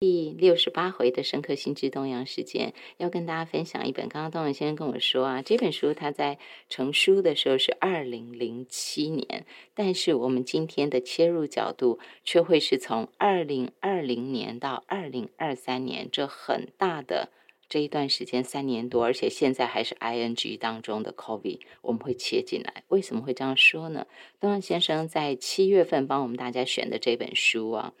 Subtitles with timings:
[0.00, 4.08] 第六十八回的深刻心智东洋时间，要跟大家分享一本。
[4.08, 17.30] 刚刚东阳先生跟我说啊，这本书他在成书的时候是二零零七年，但是我们今天的切入角度却会是从二零二零年到二零二三年这很大的
[17.68, 22.84] 这一段时间三年多，而且现在还是 ing 当中的 COVID，我们会切进来。
[22.86, 24.06] 为什么会这样说呢？
[24.38, 27.92] 东阳先生在七月份帮我们大家选的这本书啊。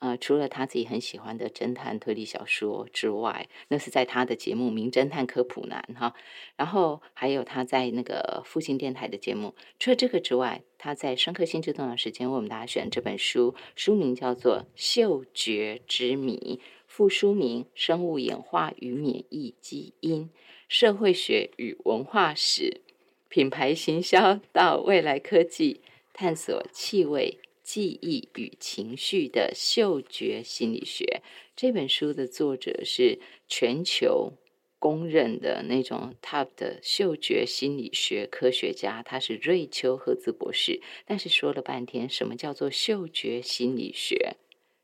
[0.00, 6.14] 呃，除了他自己很喜欢的侦探推理小说之外，那是在他的节目《名侦探科普男》哈，
[6.56, 9.54] 然后还有他在那个复兴电台的节目。
[9.78, 20.30] 除了这个之外，他在深刻心智动的时间为我们大家选这本书，书名叫做《嗅觉之谜》，副书名《生物演化与免疫基因、
[20.66, 22.80] 社会学与文化史、
[23.28, 25.82] 品牌行销到未来科技，
[26.14, 27.38] 探索气味。
[27.72, 31.22] 记忆与情绪的嗅觉心理学
[31.54, 34.32] 这本书的作者是全球
[34.80, 40.80] 公认的那种 top 的嗅觉心理学科学家，他是瑞秋赫兹博士。
[41.06, 44.34] 但是说了半天，什么叫做嗅觉心理学？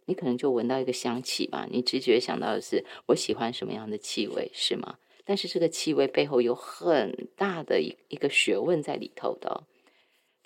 [0.05, 4.97] 你可能就闻到一个香气吧，你直觉想到的是我喜欢什么样的气味，是吗？
[5.25, 9.65] 但是这个气味背后有很大的一一个学问在里头的。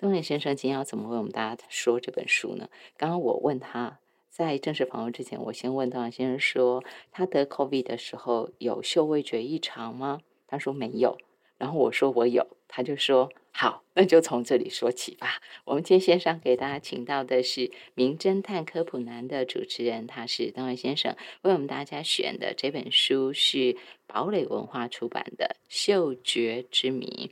[0.01, 2.67] 东野先生今天要怎么为我们大家说这本书呢？
[2.97, 3.99] 刚刚我问他
[4.31, 10.21] 在正式访问之前，我先问东野先生说，他得 COVID 的时候有嗅味觉异常吗？
[10.47, 11.19] 他说没有。
[11.59, 15.39] 然后我说我有，他就说好，那就从这里说起吧。
[15.65, 27.29] 我们今天线上给大家请到的是《名侦探科普男》的主持人，他是东野先生为我们大家选的这本书是堡垒文化出版的《嗅觉之谜》。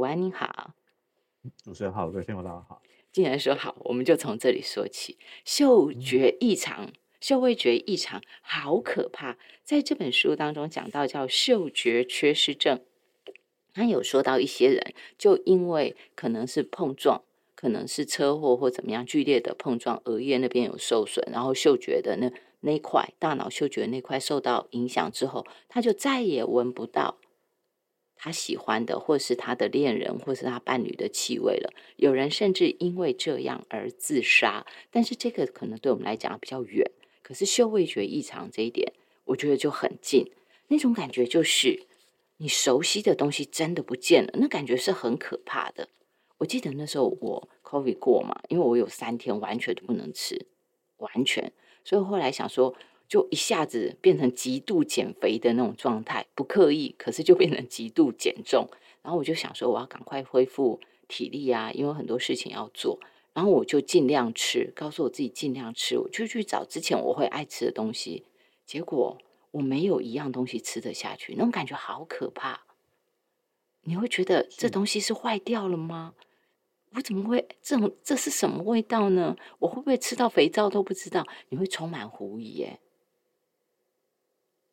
[0.00, 0.74] 午安，您好。
[1.64, 2.80] 主持人好，各位听众大家好。
[3.10, 5.18] 既然说好，我们就从这里说起。
[5.44, 9.36] 嗅觉异常、嗅味觉异常，好可怕。
[9.64, 12.80] 在这本书当中讲到叫嗅觉缺失症，
[13.74, 17.22] 他有说到一些人就因为可能是碰撞，
[17.56, 27.18] 可能是车祸或怎么样剧烈的碰撞，额叶那边有受损，然后嗅觉的那那块大脑嗅觉那块受到影响之后，他就再也闻不到。
[28.24, 31.72] 他喜欢的，或是他的恋人，或是他伴侣的气味了。
[31.96, 36.88] 有人甚至因为这样而自杀，但是这个可能对我们来讲比较远。
[37.20, 38.92] 可是嗅味觉异常这一点，
[39.24, 40.30] 我觉得就很近。
[40.68, 41.84] 那种感觉就是
[42.36, 45.88] 你熟悉的东西真的不见了，那感觉是很可怕的。
[46.38, 50.46] 我记得那时候我 COVID 过嘛，因为我有三天完全都不能吃，
[50.98, 51.52] 完全。
[51.82, 52.72] 所以后来想说。
[53.12, 58.66] 就一下子变成极度减肥的那种状态，不刻意，可是就变成极度减重。
[59.02, 62.98] 然后我就想说，我要赶快恢复体力啊，因为很多事情要做。
[63.34, 68.24] 然后我就尽量吃，告诉我自己尽量吃，我就去找之前我会爱吃的东西。
[68.64, 69.18] 结果
[69.50, 72.64] 我没有一样东西吃得下去，那种感觉好可怕。
[73.82, 76.14] 你会觉得这东西是坏掉了吗？
[76.94, 77.94] 我怎么会这种？
[78.02, 79.36] 这是什么味道呢？
[79.58, 81.26] 我会不会吃到肥皂都不知道？
[81.50, 82.80] 你会充满狐疑耶。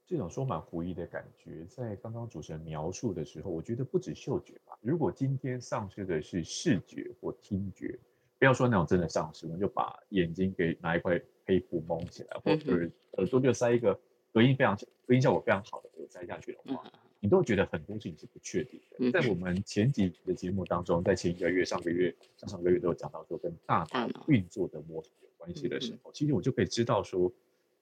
[0.09, 4.75] 这种充满狐疑的感觉，在刚刚主持人描述的时候，我觉得不止嗅觉吧。
[4.81, 7.95] 如果今天丧失的是视觉或听觉，
[8.39, 13.99] 不要说那种真的丧失，我们就把眼睛给拿一块黑布蒙起来，或者耳朵就塞一个
[14.33, 14.75] 隔音非常
[15.05, 19.11] 隔音效果非常好的耳塞下去的话，你都觉得很多事情是不确定的。
[19.11, 27.31] 在我们前几集的节目当中，在前一个月、上个月、上上个月都有讲到说跟大脑运作的模式有关系的时候，其实我就可以知道说。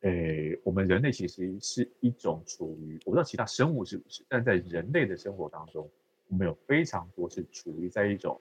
[0.01, 5.89] 诶，我们人类其实是一种处于，我不知道其他生物是不是，但在人类的生活当中，
[6.27, 8.39] 我们有非常多是处于在一种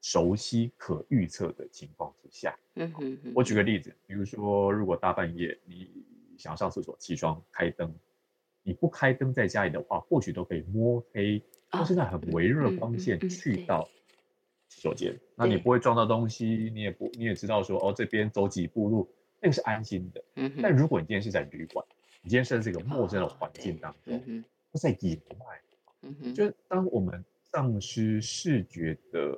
[0.00, 2.58] 熟悉、可预测的情况之下。
[2.74, 5.88] 嗯哼，我举个例子，比如说，如果大半夜你
[6.36, 7.94] 想要上厕所，起床开灯，
[8.64, 11.40] 你不开灯在家里的话，或许都可以摸黑，
[11.70, 13.88] 或是在很微弱的光线去到
[14.68, 19.08] 洗手间，那你不会撞到东西，你也不你也知道说，哦，这边走几步路。
[19.40, 20.22] 那个是安心的，
[20.60, 21.84] 但如果你今天是在旅馆，
[22.20, 24.44] 你今天是在这个陌生的环境当中，
[24.74, 25.60] 在野外，
[26.34, 29.34] 就是当我们丧失视觉的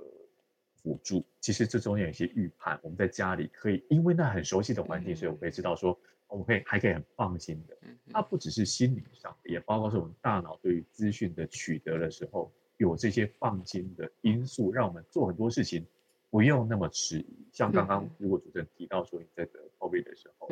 [0.74, 2.76] 辅助，其实这中间有一些预判。
[2.82, 5.96] 我们在家里可以，因为那很熟悉的环境，所以我可以知道说，
[6.26, 7.76] 我们可以还可以很放心的。
[8.10, 15.86] 它不只是心理上，也包括是我们大脑对于资讯的取得的时候，有这些放心的因素，让我们做很多事情。
[16.30, 19.60] 不用那么迟疑，像刚刚如果主持人提到说你在得
[19.92, 20.48] COVID 的时候，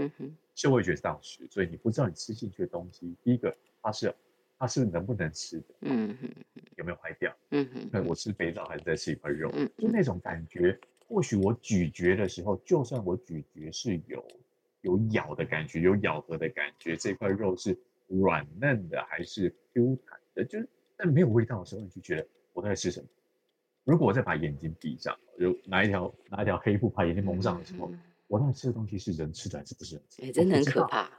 [0.55, 4.15] 嗅味觉丧失，所以你不知道你吃进去的东西，第一个它是
[4.59, 6.31] 它是能不能吃的，嗯哼，
[6.77, 14.29] 有没有坏掉，嗯哼，那我吃肥皂还是在吃一块肉，就那种感觉，或许我咀嚼的时候，就算我咀嚼是有
[14.83, 17.77] 有咬的感觉，有咬合的感觉，这块肉是
[18.09, 23.07] 软嫩的还是 Q 弹的，就是但没有味道的时候，你就觉得我在吃什么。
[23.85, 27.91] 如果我再把眼睛闭上，就拿一条拿一条黑布把眼睛蒙上的时候，
[28.31, 30.23] 我那吃的东西是人吃的还是不是人吃？
[30.23, 31.11] 哎，真的很可怕。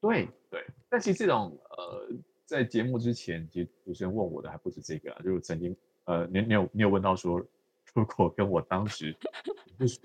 [0.00, 2.08] 对对，但其实这种呃，
[2.44, 7.44] 在节目之前，其实主持人问我的还不止这个啊，就是曾经呃，你你有你有问到说，
[7.94, 9.12] 如果跟我当时
[9.76, 9.98] 就是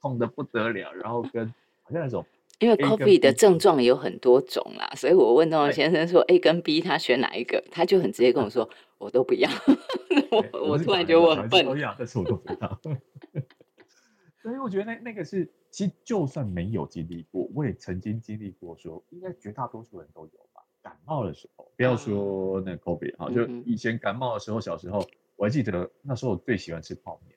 [0.00, 1.44] 痛的不得了，然后跟
[1.82, 2.24] 好像那种。
[2.60, 8.68] 因为 COVID 的症状有很多种啦，所以我问东先生说 A 跟 B 他选哪一个，他就很直接跟我说
[8.98, 9.48] 我都不要。
[10.30, 12.80] 我我突然觉得我很笨，都要，但是我都不要。
[14.42, 20.62] 所以我觉得那那个是，其实就算没有经历过，我也曾经经历过，说应该绝大多数人都有吧。
[20.82, 25.06] 感冒的时候，不要说那 COVID 啊，就以前感冒的时候，小时候
[25.36, 27.36] 我还记得那时候我最喜欢吃泡面，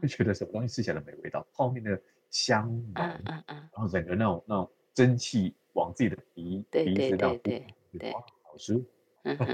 [0.00, 2.00] 就觉得什么东西吃起来都没味道，泡面的。
[2.30, 9.44] 香浓，然后整个那种那种蒸汽往自己的鼻鼻子上呼，哇，好舒服。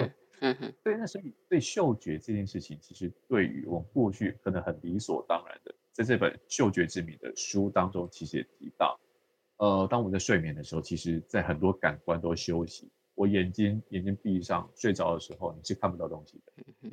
[0.82, 8.98] 对，那所以对嗅觉这件事情，其实对于我们过去可能很理所当然的，在这本《嗅觉之谜》的书当中，其实也提到，
[9.58, 16.90] 呃，当我们在睡眠的时候，其实在很多感官都休息，我眼睛眼睛闭上睡着的时候，你是看不到东西的，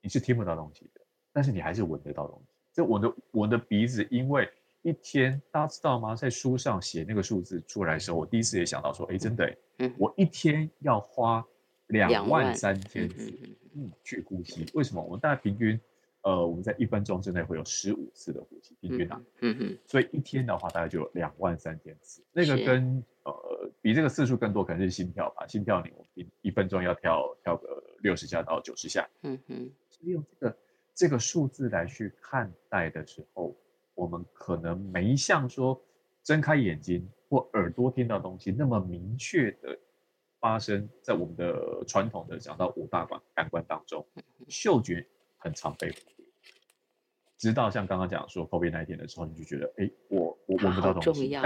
[0.00, 1.02] 你是听不到东西的，
[1.34, 2.54] 但是你还是闻得到东西。
[2.72, 4.48] 这我的我的鼻子因为
[4.80, 6.16] 一天，大家知道吗？
[6.16, 9.54] 在书上写那个数字出来的时候，我第一次也想到说，哎，真的，
[9.98, 11.44] 我一天要花
[11.88, 13.30] 两万三千次，
[13.74, 14.64] 嗯，去呼吸。
[14.72, 15.02] 为什么？
[15.02, 15.78] 我们大概平均，
[16.22, 22.22] 呃，我们在一分钟之内会有十五次的呼吸，平均啊，嗯嗯，所以一天的话，大概就有两万三千次。
[22.32, 25.46] 那个跟呃比这个次数更多，可能是心跳吧。
[25.46, 29.70] 心跳你我一一分钟要跳跳个六十下到九十下，嗯哼。
[29.90, 30.56] 所以用这个
[30.94, 33.56] 这个数字来去看待的时候。
[33.92, 35.78] 我们可能没像说
[36.22, 39.78] 睁开眼睛或耳朵听到东西那么明确的
[40.38, 44.06] 发生在我们的传统的讲到五大感感官当中，
[44.48, 45.06] 嗅觉
[45.40, 46.26] 很常被忽略。
[47.36, 51.36] 直到像刚刚讲说 COVID 那一天的时候，你就觉得，哎，我我闻不到东西。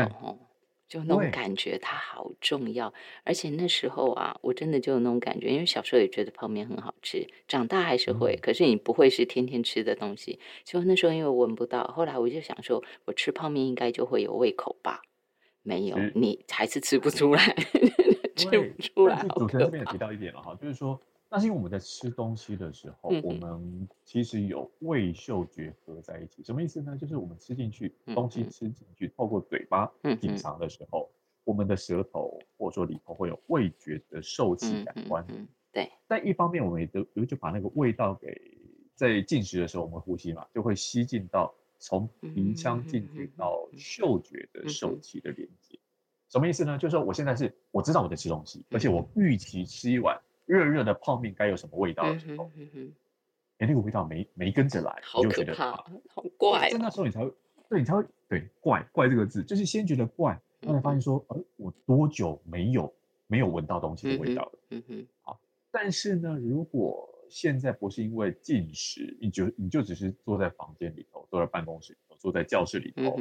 [0.87, 2.93] 就那种感觉，它好重要。
[3.25, 8.37] 而且那时候啊，我真的就有那种感觉，因为小时候也觉得泡面很好吃，长大还是会。
[8.37, 10.39] 可是你不会是天天吃的东西。
[10.63, 15.01] 就那时候因为闻不到，后来我就想说，我吃泡面应该就会有胃口吧？
[15.63, 17.57] 没有，你还是吃不出来，
[18.37, 19.25] 吃不出来。
[19.39, 21.01] 主持人这边也提到一点了哈，就是说。
[21.35, 26.45] 那是因为我们在吃东西的时候，我们其实有味嗅觉合在一起。
[26.45, 26.97] 什么意思呢？
[26.97, 29.85] 就是我们吃进去东西吃进去，透过嘴巴
[30.21, 31.11] 品尝的时候，
[31.43, 35.27] 我们的舌头或者说里头会有味觉的受气感官。
[35.73, 35.91] 对。
[36.07, 38.57] 但一方面，我们也都就把那个味道给
[38.95, 45.77] 在进食的时候，我们呼吸嘛，就会吸进到从鼻腔进去到嗅觉的受气的连接。
[46.29, 46.79] 什么意思呢？
[46.79, 50.17] 就是说我现在是我知道我在吃东西，而且我预期吃一碗。
[50.47, 52.51] 热热的泡面该有什么味道的时候，
[53.59, 55.73] 哎，那个味道没没跟着来，好可怕，
[56.09, 56.69] 好怪。
[56.71, 57.33] 在那时候你才会，
[57.69, 62.93] 对你才会对怪怪这个字，就是先觉得怪，后来发现说，呃，我多久没有
[63.27, 64.59] 没有闻到东西的味道了？
[64.71, 65.41] 嗯哼，好。
[65.71, 73.19] 但是呢，如果现在不是因为进食，你就你就只是坐在房间里头，坐在办公室里头，坐在教室里头，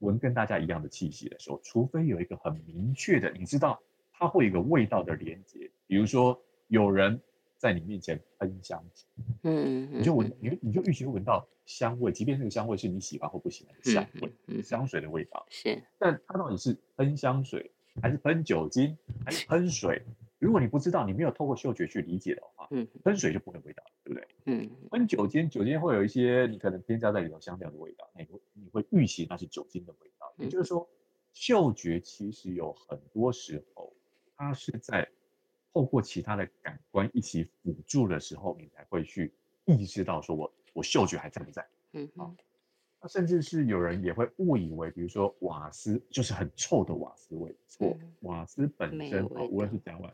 [0.00, 3.80] 闻跟大家一样的气息的时候，除非有一个很明确的，你知道。
[4.16, 7.20] 它会有一个味道的连接，比如说有人
[7.58, 9.06] 在你面前喷香水，
[9.42, 15.82] 嗯，你就闻，你你就预期会闻到香味，即便这个香味是你喜欢或不喜欢的香味，香水的味道是。
[15.98, 20.02] 但它到底是喷香水，还是喷酒精，还是喷水？
[20.38, 24.28] 如果你不知道，你没有透过嗅觉去理解的话，嗯，喷水就不会味道，对不对？
[24.44, 30.32] 嗯，喷酒精，酒精会有一些你可能添加在里头香料的味道，你会你会预期那是酒精的味道。
[30.36, 30.86] 也就是说，
[31.32, 33.73] 嗅觉其实有很多时候。
[34.44, 35.08] 它是在
[35.72, 39.32] 透过其他的感官一起辅助的时候，你才会去
[39.64, 41.66] 意识到说，我我嗅觉还在不在？
[41.92, 42.34] 嗯，好。
[43.00, 47.96] 那甚至是有人也会误以为，比如说瓦斯就是很臭的瓦斯味，错。
[48.20, 50.10] 瓦斯本身无论是甲烷，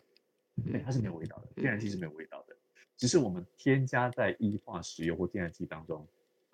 [0.64, 2.56] 对，它是没有味道的，天然气是没有味道的，
[2.96, 6.06] 只是我们添加在液化石油或天然气当中，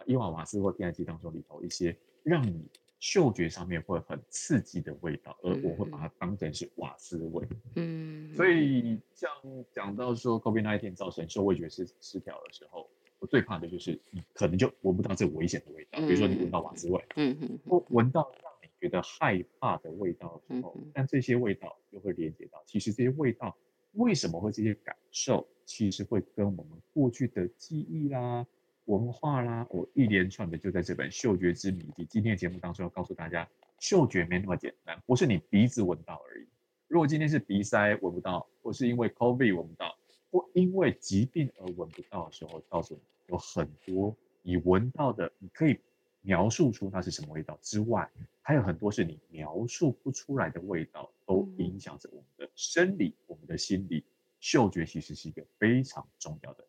[0.07, 2.67] 液化瓦斯或天然气当中里头一些让你。
[2.99, 7.47] 嗅觉上面会很刺激的味道，而我会把它当成是瓦斯味。
[7.75, 9.31] 嗯，所以像
[9.71, 12.89] 讲到说 COVID-19 造成嗅味觉失失调的时候，
[13.19, 23.57] 我最怕的就是你可能就闻不到这危险的味道，比如说你闻到瓦斯味，嗯嗯，或闻到让你觉得害怕的味道的时候，但这些味道又会连接到，其实这些味道
[23.93, 28.47] 为什么会这些感受，其实会跟我们过去的记忆啦。
[28.87, 36.47] 文化啦，我一连串的就在这本《嗅觉之谜》及今天的节目当中要告诉大家，嗅觉没那么简单，不是你鼻子闻到而已。
[36.87, 39.97] 如果今天是鼻塞闻不到，或是因为 COVID 闻不到，
[40.31, 45.81] 或因为疾病而闻不到的时候，告诉你有很多你闻到的，你可以
[46.21, 48.09] 描述出它是什么味道之外，
[48.41, 54.05] 还有很多是你描述不出来的味道，都影响着我们的生理、我们的心理。
[54.39, 56.65] 嗅觉其实是一个非常重要的。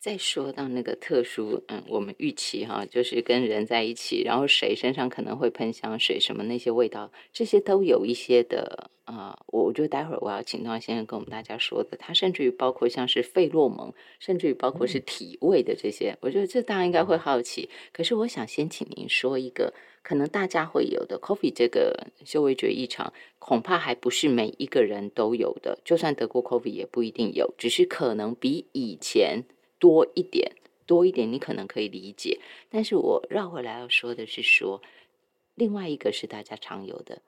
[0.00, 9.36] 再说到那个特殊，嗯，我们预期哈，就是跟人在一起，然后谁身上可能会喷香水，什么那些味道，这些都有一些的啊。
[9.48, 17.68] 我我觉得待会儿我要请到先生跟我们大家说的，他甚至于包括像是费洛蒙，甚至于包括是体味的这些，我觉得这大家应该会好奇。
[17.92, 19.74] 可是我想先请您说一个，
[20.04, 29.42] 可能大家会有的，coffee 这个嗅味觉异常，恐怕还不是每一个人都有的，就算得过 coffee 也不一定有，只是可能比以前。
[29.78, 30.56] 多一点，
[30.86, 32.40] 多一点，你可能可以理解。
[32.68, 34.82] 但是我绕回来要说的是，说
[35.54, 37.22] 另外一个是大家常有的，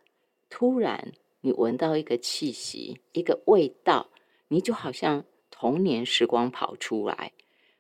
[0.49, 4.09] 突然你闻到一个气息，一个味道，
[4.49, 7.33] 你就好像童年时光跑出来。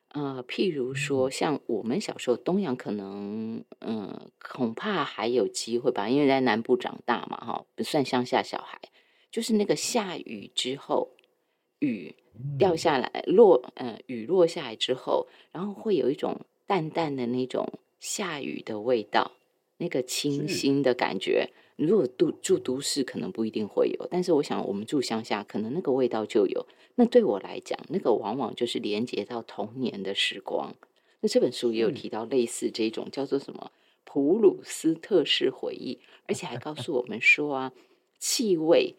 [0.08, 8.80] 呃，譬如说，像我们小时候，东阳可能，嗯，恐怕还有机会吧，因为在南部长大嘛，哈，不算乡下小孩，
[9.30, 11.10] 就是那个下雨之后。
[11.78, 12.14] 雨
[12.58, 19.32] 掉下来，落，呃，雨落下来之后，然后会有一种淡淡的那种下雨的味道，
[19.78, 21.50] 那个清新的感觉。
[21.76, 26.66] 如果住住都市，可能不一定会有，但是我想我们住乡下，可能那个味道就有。
[26.96, 30.74] 那对我来讲，那个往往就是连接到童年的时光。
[31.20, 33.72] 那这本书也有提到类似这种叫做什么
[34.04, 37.72] 普鲁斯特式回忆，而且还告诉我们说啊，
[38.18, 38.96] 气味。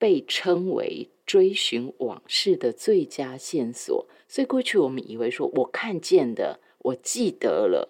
[0.00, 7.86] 被称为追寻往事的最佳线索，所以过去我们以为说，我看见的，我记得了，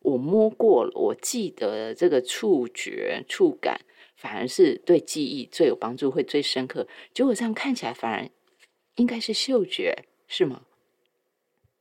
[0.00, 3.78] 我摸过了，我记得这个触觉、触感，
[4.16, 6.88] 反而是对记忆最有帮助，会最深刻。
[7.12, 8.26] 结果这样看起来，反而
[8.96, 9.94] 应该是嗅觉，
[10.26, 10.62] 是吗？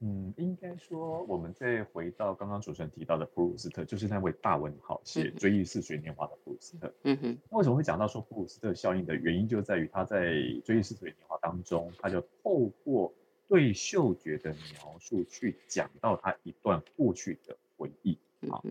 [0.02, 6.94] 嗯，应该说，我们再回到刚刚主持人提到的普鲁斯特，就是那位大文豪写《追忆似水年华》的普鲁斯特。
[7.04, 7.38] 嗯哼。
[7.50, 10.28] 那为什么会讲到说普鲁斯特效应的原因，就在于他在
[10.62, 13.14] 《追忆似水年华》当中，他就透过
[13.50, 18.18] 对嗅觉的描述去讲到他一段过去的回忆。
[18.48, 18.64] 好，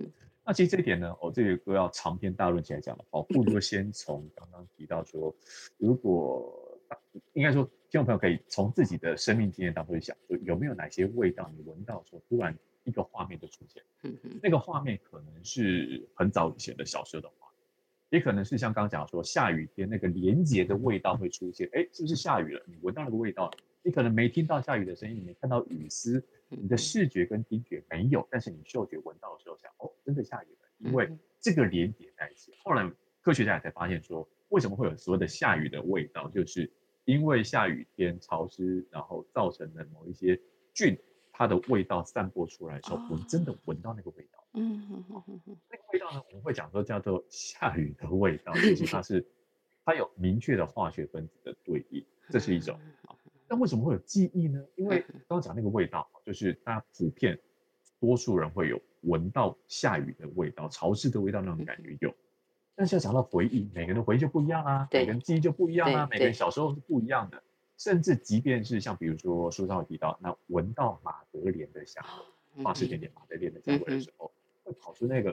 [0.46, 5.34] 那其实这一点呢，我这个歌要长篇大论起来讲的话，不如先从刚刚提到说，
[5.76, 6.64] 如果。
[7.32, 12.54] 应该说，听众朋友可以从自己的生命经验当中去想，说有没有哪些味道你闻到时候，突然
[12.84, 13.82] 一个画面就出现。
[14.02, 17.66] 嗯嗯，那个画面可能是很早以前的小时候的画面，
[18.10, 21.66] 也可能是像刚刚讲说下雨天那个连结的味道会出现。
[21.72, 22.62] 哎，是不是下雨了？
[22.66, 23.50] 你闻到那个味道，
[23.82, 32.52] 你可能没听到下雨的声音，你没看到雨丝，你的视觉跟听觉没有，但是你嗅觉闻到的时候想，哦，真的下雨了，因为这个连结在一起。
[32.62, 32.86] 后来
[33.22, 36.70] 科学家也才发现说，为什么会有所谓的下雨的味道，就是。
[37.08, 40.38] 因为下雨天潮湿，然后造成的某一些
[40.74, 40.94] 菌，
[41.32, 44.44] 它的味道散播出来的时候，我们真的闻到那个味道。
[44.52, 45.02] 嗯
[45.70, 49.26] 那个味道呢，我们会讲说叫做下雨的味道，其实它是
[49.86, 52.78] 它有明确的化学分子的对应，这是一种。
[53.48, 54.62] 那为什么会有记忆呢？
[54.76, 57.40] 因为刚刚讲那个味道，就是大家普遍
[57.98, 62.14] 多数人会有闻到下雨的味道、潮湿的味道那种感觉有。
[62.78, 67.42] 但是要讲到回忆，每个人的回忆就不一样啊，每个人记忆就不一样啊，每个人小时候是不一样的。
[67.76, 72.04] 甚至即便是像比如说书上有提到，那闻到马德莲的香
[72.54, 74.30] 味，法式甜点马德莲的香味的时候，
[74.62, 75.32] 会跑出那个，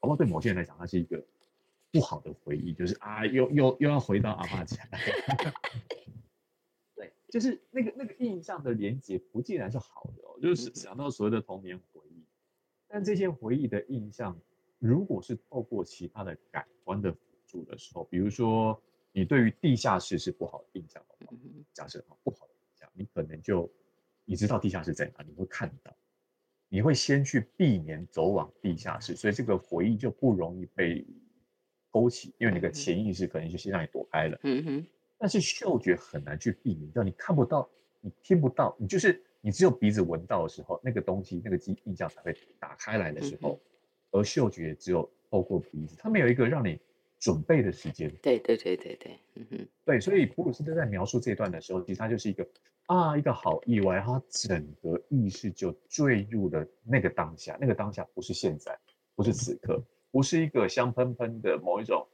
[0.00, 1.24] 好不好对某些人来讲，它是一个
[1.92, 4.82] 不好的回忆，就是啊，又又又要回到阿妈家。
[6.96, 12.24] 对，就是那个那个印象的连接不尽然是好的哦，就是想到所谓的童年回忆，
[12.88, 14.36] 但这些回忆的印象。
[14.80, 18.82] 如果是透过其他的感官的辅助的时候，比如说
[19.12, 21.32] 你对于地下室是不好的印象的话，
[21.72, 23.70] 假设啊不好的印象，你可能就
[24.24, 25.94] 你知道地下室在哪，你会看到，
[26.68, 31.06] 你会先去避免走往地下室，所以这个回忆就不容易被
[31.90, 34.38] 勾起，因为你的潜意识可能就先让你躲开了。
[34.44, 34.86] 嗯哼。
[35.18, 37.68] 但是嗅觉很难去避免，叫你看不到，
[38.00, 43.60] 你听不到，你就是你只有鼻子闻到的时候，那个东西那个记印象才会打开来的时候。
[44.10, 46.78] 而嗅觉只有透过鼻子，它没有一个让你
[47.18, 48.10] 准备的时间。
[48.22, 52.46] 对对对对对，嗯哼，对，所以普鲁斯特在描述这段的时候，其实他就是一个
[52.86, 58.76] 啊，一个好意外，他整个意识就坠入了那个当下，那个当下不是现在，
[59.14, 62.06] 不是此刻，不是一个香喷喷的某一种，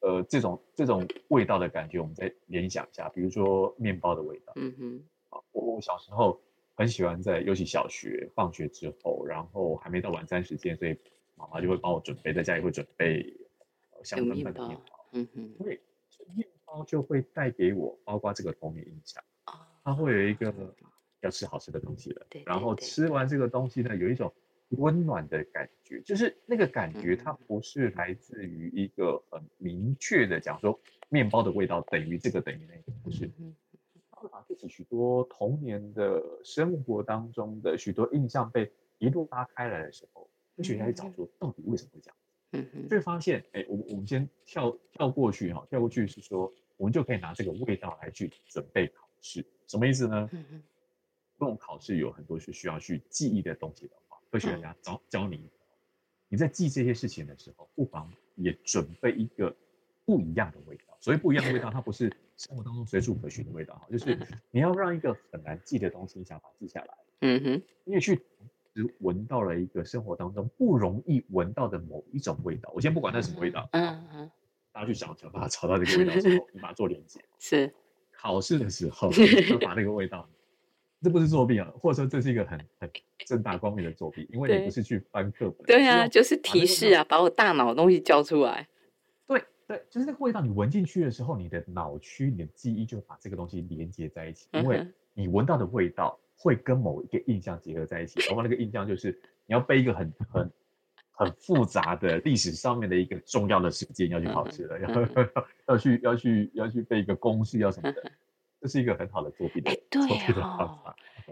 [0.00, 6.40] 呃，这种这种味道的感觉，我们再联想一下，比如说面包的味道，嗯哼，啊，我我小时候
[6.74, 10.98] 很喜欢在，尤其小学放学之后，然后还没到晚餐时间，所以。
[11.36, 13.22] 妈妈就会帮我准备，在家里会准备
[13.92, 15.80] 呃香喷喷的面包，，嗯哼，对，
[16.34, 19.52] 面包就会带给我包括这个童年印象，哦，
[19.84, 20.52] 它会有一个
[21.20, 24.32] 要吃好吃的东西了，对然后吃完这个东西呢，有一种
[24.70, 27.38] 温暖的感觉，就是那个感觉，它嗯。
[27.46, 30.78] 不是来自于一个很明确的讲说
[31.08, 33.54] 面包的味道等于这个等于那个，不是，嗯
[34.10, 40.25] 他会把自己许多童年的生活当中的许多印象被一路拉开来的时候，科
[40.62, 42.16] 学家去找说到底为什么会这样，
[42.52, 50.28] 哼，嗯就会发现，哎，我们我们先跳跳过去哈，跳过去是说，我们就可以拿这个味道来去准备考试，什么意思呢？
[50.32, 50.62] 嗯，嗯哼，
[51.38, 54.62] 这种考试有很多是需要去记忆的东西的话，科学嗯。
[54.62, 55.50] 家教教你，
[56.28, 59.54] 你在记这些事情的时候，不妨也准备一个
[60.04, 60.96] 不一样的味道。
[61.00, 64.18] 所谓不一样的味道，它不是生活当中随处可寻的味道哈，就是
[64.50, 68.20] 你要让一个很难记的东西，你想把它记下来，嗯哼，你也去
[68.76, 72.70] 只闻到了一个生活当中不容易闻到的某一种味道。
[72.74, 74.30] 我先不管它是什么味道，嗯嗯，
[74.70, 77.18] 大家去想想，把它找到这个味道之后， 你把它做连接。
[77.38, 77.72] 是，
[78.12, 79.10] 考试的时候
[79.48, 80.28] 就把那个味道，
[81.00, 82.90] 这不是作弊啊，或者说这是一个很很
[83.24, 88.68] 正大光明的作弊，因为你不是去翻课本，对啊，就是提示啊，把我大脑的东西叫出来，
[89.26, 99.10] 对对，就是那个味道，你闻进去的时候，你的脑区、你的记忆就把这个东西连接在一起，因为你闻到的味道会跟某一个印象结合在一起，然后那个印象就是
[99.46, 100.52] 你要背一个很很
[101.10, 105.02] 很复杂的历史上面的一个重要的事件要去考试了，嗯然后
[105.66, 108.12] 要去要去要去背一个公式要什么的，
[108.60, 110.02] 这是一个很好的作弊的哎对。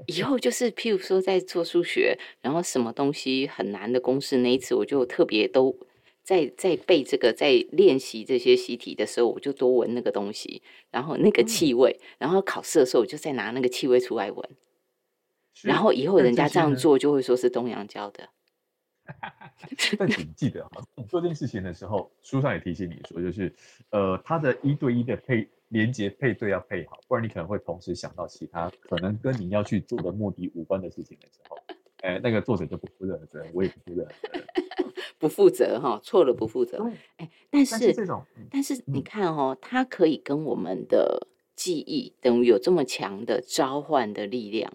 [0.06, 5.74] 以后就是譬如说在做数学，然后什么东西很难的公式那一次，我就特别都
[6.22, 11.46] 在在背这个，在练习这些习题的时候，我就多闻那个东西，然后那个嗯。
[11.46, 14.56] 气味，然后考试的时候我就再拿那个气味出来闻，是
[15.62, 18.28] 然后以后人家这样做就会说是东阳教的。
[19.98, 23.54] 但请记得哈，你做这件事情的时候，书上也提醒你说，就是
[23.90, 31.58] 呃，它的一对一的配连接配对要配好，不然你可能会同时想到其他可能跟你要去做的目的无关的事情的时候，
[32.00, 34.46] 哎，那个作者就不负任何责任，我也不负任何责任。
[35.18, 36.82] 不负责哈，错了不负责。
[37.16, 44.72] 哎，但但是是这种，嗯但是你嗯看哦，它可以跟我们的记忆等于有这么强的召唤的力量。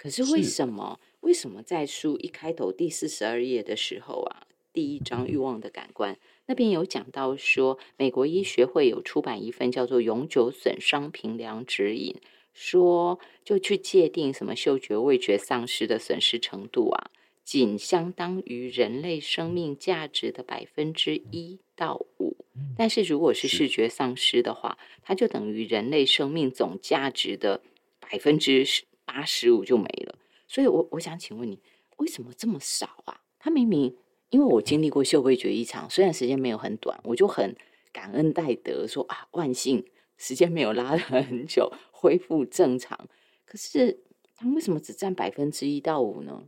[0.00, 0.98] 可是为什么？
[1.20, 12.14] 为什么在书一开头第四十二页的时候啊，第一章欲望的感官那边有讲到说，美国医学会有出版一份叫做《永久损伤评量指引》，
[12.54, 17.10] 说就去界定什么嗅觉、味觉丧失的损失程度啊，
[17.44, 22.38] 仅相当于人类生命价值的百分之一到五。
[22.56, 27.60] 嗯但是如果是是视觉丧失的话，它就等于人类生命总价值的
[28.00, 28.64] 百分之
[29.12, 30.16] 八十五就没了。
[30.46, 31.60] 所以我，我想请问你，
[31.96, 33.20] 为什么这么少啊？
[33.38, 33.96] 他明明，
[34.28, 37.56] 因为我经历过嗅味觉异常，虽然时间没有很短，我就很
[37.92, 39.84] 感恩戴德，说啊，万幸
[40.16, 43.08] 时间没有拉了很久，恢复正常。
[43.44, 43.98] 可是，
[44.36, 46.44] 他为什么只占百分之一到五呢？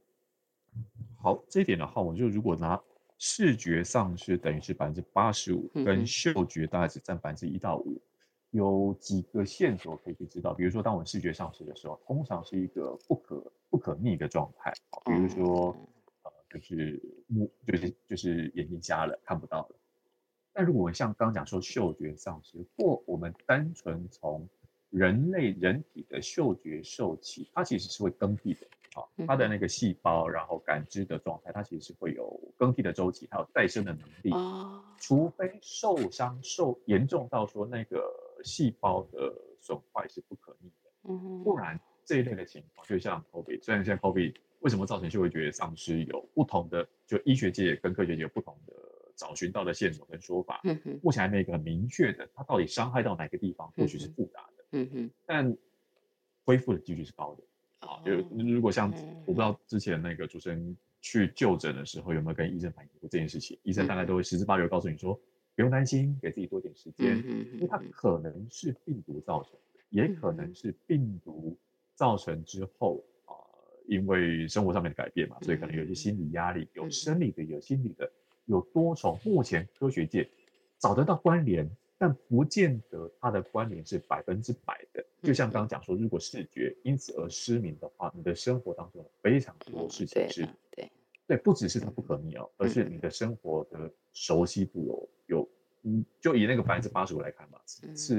[1.20, 2.80] 好，这一点的话，我就如果拿
[3.18, 8.00] 视觉上是等于是百分之八十五，跟嗅觉大概只占百分之一到五，
[8.52, 10.54] 有几个线索可以去知道。
[10.54, 14.72] 比如说，当我们视觉丧失的时候，通常是一个不可不可逆的状态，
[15.04, 15.76] 比如说，
[16.22, 19.76] 呃，就是目就是就是眼睛瞎了，看不到了。
[20.52, 24.46] 但如果我们像刚刚讲说嗅觉丧失，或我们单纯从
[24.90, 28.66] 人类人体的嗅觉受器，它其实是会更替的。
[28.94, 34.30] 好，它的那个细胞，然后感知的状态，它其实是会有更替的周期，它有再生的能力。
[34.32, 38.04] 哦，除非受伤受严重到说那个
[38.44, 48.72] 细胞的损坏是不可逆的，嗯不然这一类的情况，就像 COVID，虽然现在 COVID 为什么造成嗅觉丧失有不同的，就医学界跟科学界有不同的
[49.16, 55.56] 找寻到的线索跟说法，嗯哼，目前还没有一个很明确的，它到底伤害到哪个地方，或许是复杂的，嗯哼，但
[56.44, 57.42] 恢复的几率是高的。
[57.86, 65.18] 啊，就哦如果像嗯我不知道之前那个主持人去就诊的时候有没有跟医生反映过这件事情，医生大概都会十之八九告诉你说
[65.54, 71.56] 不用担心，给自己多点时间，嗯因为它可能是病毒造成的，也可能是病毒
[71.94, 73.32] 造成之后啊、
[73.86, 78.10] 因为生活上面的改变嘛，所以可能有些心理压力，有嗯生理的，有心理的，
[78.46, 80.28] 有多重，目前科学界
[80.78, 85.04] 找得到关联，但不见得它的关联是百分之百的。
[85.22, 90.84] 就像刚刚讲说，如果视觉因此而失明的话，你的生活当中有非常多事情是对。
[90.84, 90.90] 的，
[91.32, 95.48] 对，不只是它不可逆哦，而是嗯你的生活的熟悉度有有，
[95.84, 97.58] 嗯，就以那个百分之八十五来看吧，
[97.96, 98.16] 是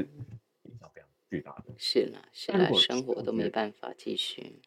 [0.63, 1.65] 影响非常巨大的。
[1.78, 4.60] 是啦，是啦，但如果生活都没办法继续。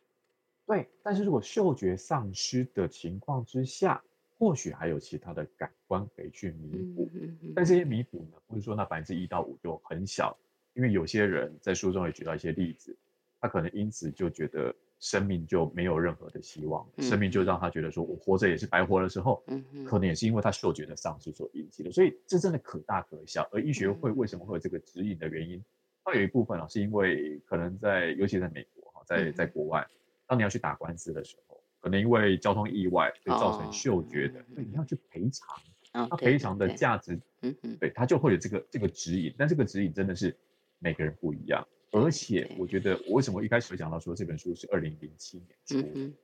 [0.64, 4.00] 对，但是如果嗅觉丧失的情况之下，
[4.38, 7.10] 或许还有其他的感官可以去弥补。
[7.14, 10.38] 嗯嗯但这些弥补呢，不是说那百分之一到五就很小，
[10.74, 12.96] 因为有些人在书中也举到一些例子，
[13.40, 14.72] 他可能因此就觉得
[15.06, 19.40] 生命就没有任何的希望，嗯生命就让他觉得说我活着也是白活的时候，
[19.84, 23.48] 可能也是因为他嗅觉的丧失所引起的，所以这真的可大可小。
[23.52, 24.16] 而医学会嗯。
[24.16, 25.62] 为什么会有这个指引的原因，
[26.02, 29.86] 它有一部分啊，是因为可能在，尤其在美国哈，在嗯在国外，
[30.26, 35.56] 当你要去打官司的时候，可能因为交通意外所以造成嗅觉的你要去赔偿，
[35.92, 37.76] 哦那对对赔偿的价值，嗯嗯。
[37.76, 40.36] 对，它就会有这个这个指引，但这个指引真的是
[40.80, 41.64] 每个人不一样。
[42.04, 46.14] 而且我觉得，我为什么一开始会讲到说这本书是二零零七年出的，嗯嗯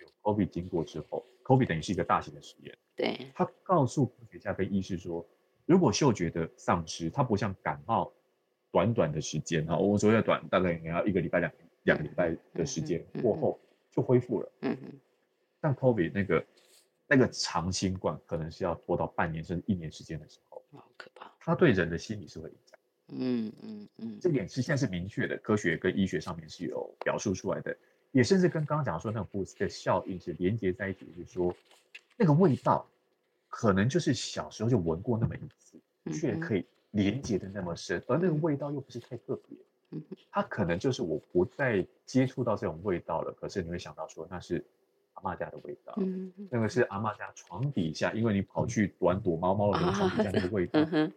[0.00, 2.76] 有 COVID 经过之后，COVID 等于是一个大型的实验。
[2.96, 5.26] 对他告诉科学家跟医师说，
[5.66, 8.12] 如果嗅觉的丧失，它不像感冒，
[8.70, 14.52] 短短的时间啊，我所谓的短，大概也要一个礼拜、两两个礼拜的时间过后就恢复了。
[14.62, 14.92] 嗯嗯
[15.60, 16.46] 但 COVID 那个
[17.06, 22.65] 那个长新冠，可能是要拖到半年甚至一年时间的时候，好可怕它对人的心理是会影响。
[23.08, 24.18] 嗯嗯嗯。
[24.20, 27.76] 这点是现在是明确的，科学跟医学上面是有表述出来的，
[28.12, 31.54] 也甚至跟刚刚讲说那种布斯的效应是连接在一起，就是说
[32.16, 32.86] 那个味道
[33.48, 35.78] 可能就是小时候就闻过那么一次，
[36.12, 44.62] 却可以连接的那么深，而那个味道又不是太特别它可能就是我不再接触到这种味道了，可是你会想到说那是
[45.14, 45.96] 阿妈家的味道，
[46.50, 51.12] 那个是阿妈家床底下，因为你跑去玩躲猫猫的那个床底下那个味道嗯，哼。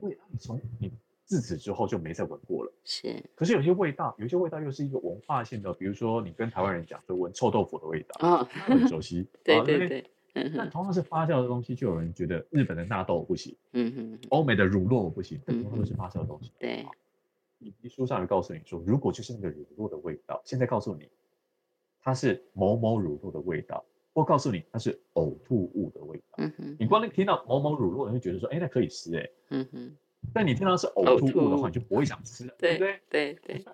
[0.00, 0.92] 味道你从你
[1.26, 2.72] 自此之后就没再闻过了。
[2.84, 9.28] 是可是有些味道，有些味道又是一个文化性的，比如说你跟台湾人讲就闻臭豆腐的味道，哦很熟悉。
[9.44, 16.52] 对对对嗯哼但同样是发酵的东西，就有人觉得日本的纳豆不行，嗯哼欧美的乳酪不行，但嗯同样都是发酵的东西。
[16.58, 16.86] 对
[17.58, 21.08] 以及书上有告诉你说，如果就是那个乳酪的味道，现在告诉你
[22.02, 26.24] 它是某某乳酪的味道，或告诉你它是呕吐物的味道。
[26.36, 29.30] 嗯哼你光听到某某乳酪，你就觉得说，哎，那可以吃哎。
[29.48, 29.96] 嗯哼
[30.32, 33.34] 但你听到是呕呕吐吐物的话，你就不会想吃了，对对不对？
[33.34, 33.64] 对对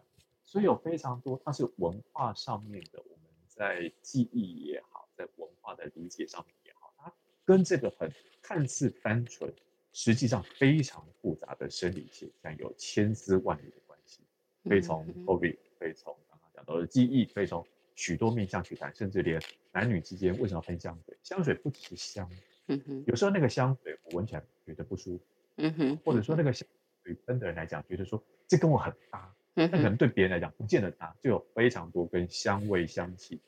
[0.45, 7.13] 所以有非常多，它是文化上面的，我们在记忆也好，在文化的理解上面也好，它
[7.45, 8.13] 跟这个很
[8.43, 9.53] 看似单纯，
[9.93, 14.21] 实际上非常复杂的生理现象有千丝万缕的关系。
[14.65, 19.41] 可以从嗯 COVID，可以从刚刚讲到的记忆，可以从许多面向去谈，甚至连
[19.73, 21.17] 男女之间为什么要喷香水？
[21.23, 22.31] 香水不只是香，
[22.67, 25.25] 嗯哼有时候那个香水我闻起来觉得不舒服，
[25.63, 26.67] 嗯哼或者说那个香
[27.05, 33.41] 水喷的人来讲，觉得说这跟我很搭，嗯哼但可能对别人来讲不见得搭，就有非常多跟香味、香气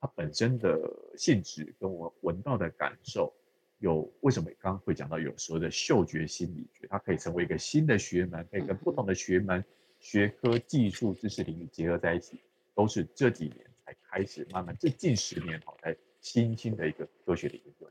[0.00, 0.78] 它本身的
[1.16, 3.32] 性质跟我闻到的感受。
[3.78, 9.64] 有为什么刚刚会讲到有所谓的嗅觉心理学，它可以成为一个新的学门，可以跟不同的学门、
[9.98, 12.42] 学科、技术、知识领域结合在一起，
[12.74, 17.90] 都是这几年才开始慢慢，这近十年好才新兴的一个科学的研究。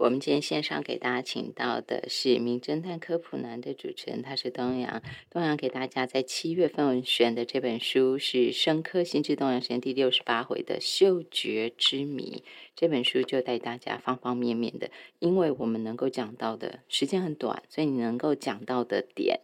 [0.00, 5.02] 我们今天线上给大家请到的是《名侦探科普男》的主持人，他是东阳。
[5.28, 12.42] 东阳给大家在七月份选的这本书是《生科新知东阳神》第六十八回的嗅觉之谜。
[12.74, 19.40] 这本书就带大家方方面面的，因为我们能够讲到的时间很短，所以你能够讲到的点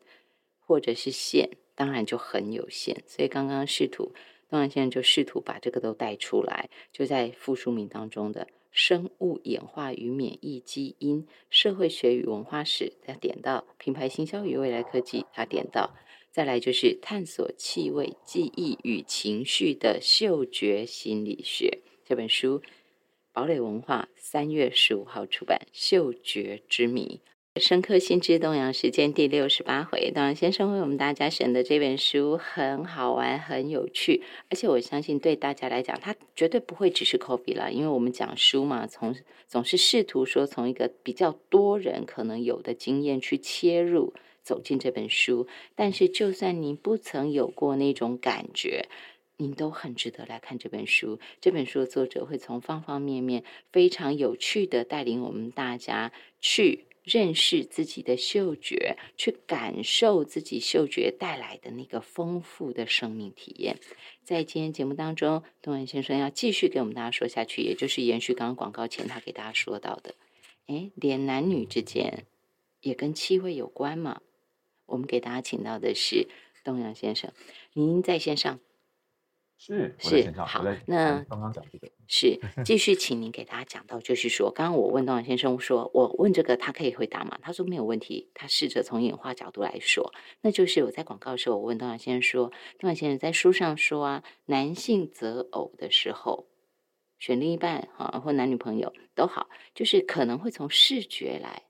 [0.59, 3.03] 或者是线，当然就很有限。
[3.07, 4.15] 所以刚刚试图
[4.49, 8.49] 东阳先生就试图把这个都带出来，就在附书名当中的。
[8.71, 15.95] 生物演化与免疫基因、社会学与文化史，他点到品牌行销与未来科技，他点到，
[16.31, 22.63] 再来就是探索气味、记忆与情绪的嗅觉心理学这本书，
[23.33, 27.21] 堡垒文化三月十五号出版《嗅觉之谜》。
[27.59, 39.15] 深刻心之东洋时间第六十八回，东洋先生为我们大家选的这本书很好玩，很有趣，而且我相信对大家来讲，它绝对不会只是 coffee 了，因为我们讲书嘛，从
[39.49, 45.47] 总是试图说从一个比较多人可能有的经验去切入，走进这本书。
[45.75, 48.87] 但是，就算你不曾有过那种感觉，
[49.39, 51.19] 你都很值得来看这本书。
[51.41, 56.86] 这本书的作者会从方方面面非常有趣的带领我们大家去。
[57.07, 63.79] 认识自己的嗅觉，去感受自己嗅觉带来的那个丰富的生命体验。
[64.25, 70.17] 在今天节目当中，东文先生要继续给我们大家说下去，也就是延续刚刚广告前他给大家说到的，
[70.67, 72.25] 哎，连男女之间
[72.81, 74.21] 也跟气味有关嘛。
[74.87, 76.27] 我们给大家请到的是
[76.65, 77.33] 东阳先生，
[77.73, 78.59] 您在线上
[79.59, 81.89] 是是好，那刚刚讲这个。
[82.09, 87.37] 是继续，请您给大家讲到，就是说，刚刚我问东阳先生说，我问这个他可以回答吗？
[87.43, 96.47] 他说没有问题，他试着从演化角度来说，那就是我在广告的时候，我问东阳先生说，东阳先生在书上说啊，男性择偶的时候，
[97.19, 101.65] 选另一半哈，或男女朋友都好，就是可能会从视觉来，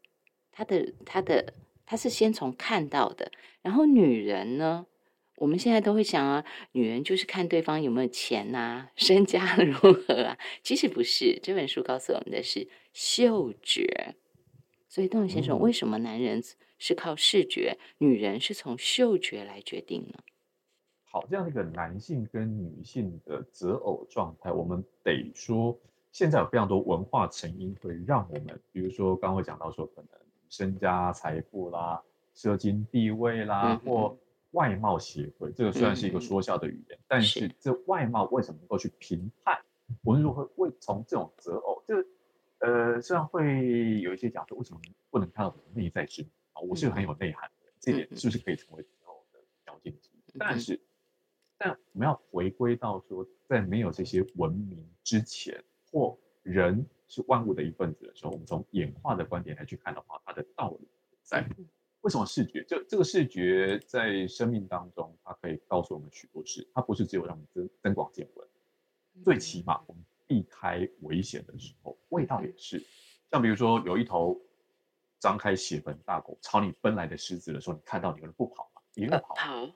[0.53, 1.55] 他的他的
[1.87, 4.85] 他是先从看到的，然后女人呢，
[5.37, 14.15] 我们现在都会想啊，女人就是看对方有没有钱呐， 身家如何啊，其实不是，这本书告诉我们的是嗅觉。
[14.89, 16.43] 所以，邓永先生，为什么男人
[16.79, 20.21] 是靠视觉，女人是从嗅觉来决定呢？
[21.05, 25.79] 好，这样的一个男性跟女性的择偶状态，我们得说，
[26.13, 30.11] 现在有非常多文化成因会让我们，比如说刚刚会讲到说，可能
[30.49, 32.03] 身家财富啦、
[32.35, 34.17] 社经地位啦，或
[34.57, 39.61] 外貌协会，这个虽然是一个说笑的语言，但是这外貌为什么能够去评判？
[40.03, 41.95] 我们如何会从这种择偶，这？
[42.61, 46.23] 呃，虽然会有一些讲说，为什么不能看到我的内在之
[46.55, 46.61] 啊？
[46.63, 50.39] 我是很有内涵的，这点是不是可以成为择偶的条件之一？
[50.39, 50.81] 但是，
[51.59, 60.89] 但我们要回归到说，在没有这些文明之前，或人是万物的一份子的时候，我们从演化的观点来去看的话，它的道理
[61.23, 61.47] 在
[62.07, 62.65] 为什么视觉？
[62.69, 68.49] 这这个视觉在生命当中，它可以告诉我们许多事，它不是只有让我们增增广见闻，
[69.25, 70.03] 最起码我们。
[70.29, 72.85] 避开危险的时候，味道也是。
[73.31, 74.37] 像比如说，有一头
[75.21, 79.37] 张开血盆大口朝你奔来的狮子的时候，你看到你可能不跑嘛，一个跑。
[79.37, 79.73] 跑。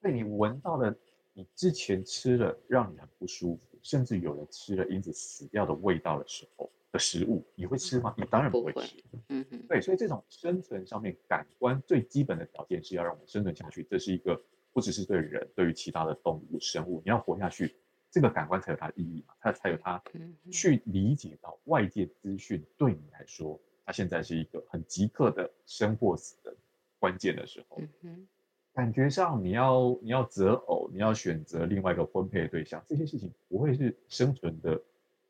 [0.00, 0.96] 被你闻到了
[1.34, 8.14] 你之前吃了让你很不舒服，甚至有人吃了因此死掉的味道的时候的食物，你会吃吗？
[8.16, 8.96] 你当然不会吃。
[9.28, 9.66] 嗯嗯。
[9.68, 14.40] 对，所以这种生存上面感官最基本的条件是要让我们生存下去，这是一个
[14.72, 17.76] 不只是对人，对于其他的动物生物，你要活下去。
[18.10, 20.02] 这个感官才有它的意义嘛，它才有它
[20.50, 26.56] 去理解到外界资讯对你来说，它现在是一个很即刻的生或死的
[26.98, 27.78] 关键的时候。
[28.02, 28.26] 嗯
[28.72, 34.78] 感觉上你要你要择偶，你要选择另外一个婚配的对象，这些事情不会是生存的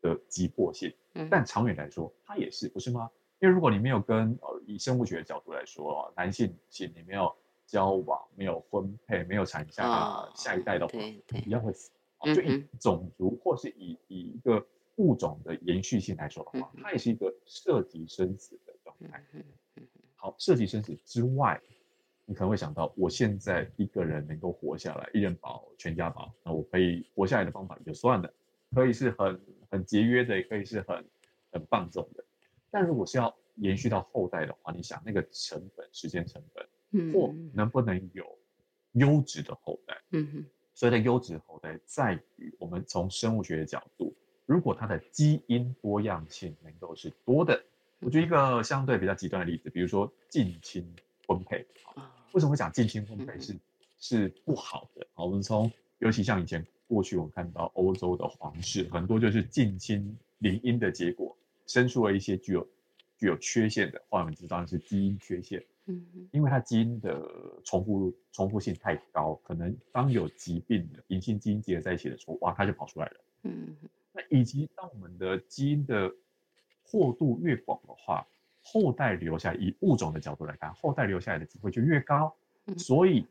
[0.07, 0.92] 的急迫性，
[1.31, 3.11] 但长远来说，它也是不是吗？
[3.38, 7.35] 因为如果你没有跟呃以生物学的角度来说，男性女性你没有
[7.66, 10.95] 交往，没有婚配，没有产下下一代的话，
[11.45, 11.90] 一样会死。
[12.35, 14.66] 就以种族或是以以一个
[14.97, 19.23] 物种的延续性来说的话，它也是一个涉及生死的状态。
[20.14, 21.61] 好，涉及生死之外，
[22.25, 28.33] 你可能会想到，我现在一个人能够活下来，一人保全家保，那我可以活下来的方法也就算了，
[28.75, 29.38] 可以是很
[29.70, 31.05] 很节约的，也可以是很
[31.52, 32.24] 很放纵的。
[32.70, 38.38] 但如果是要延续到后代的话，你想那个成本、时间成本，或能不能有
[38.92, 39.96] 优质的后代？
[40.11, 40.46] 嗯哼。
[40.74, 47.64] 所以，的优质后代在于我们从生物学的角度，如果它的基因多样性能够是多的，
[48.00, 50.87] 我举一个相对比较极端的例子，比如说近亲
[51.26, 51.66] 婚配。
[52.33, 53.57] 为什么会讲近亲婚配是
[53.98, 55.07] 是不好的？
[55.14, 62.68] 我们从尤其像以前过去，我们看到欧洲的皇室很多就是近亲联姻的结果，生出了一些具有
[63.16, 65.64] 具有缺陷的，换言之，当然是基因缺陷。
[65.88, 67.25] 嗯，因为它基因的
[67.64, 73.20] 重复重复性太高，可能当有疾病的隐性基因结合在一起的时候，哇，它就跑出来了。
[73.44, 73.77] 嗯，
[74.12, 76.12] 那以及当我们的基因的
[76.83, 78.27] 货度越广的话，
[78.62, 82.35] 后代留下以物种的角度来看，后代留下来的机会就越高。
[82.77, 83.25] 所以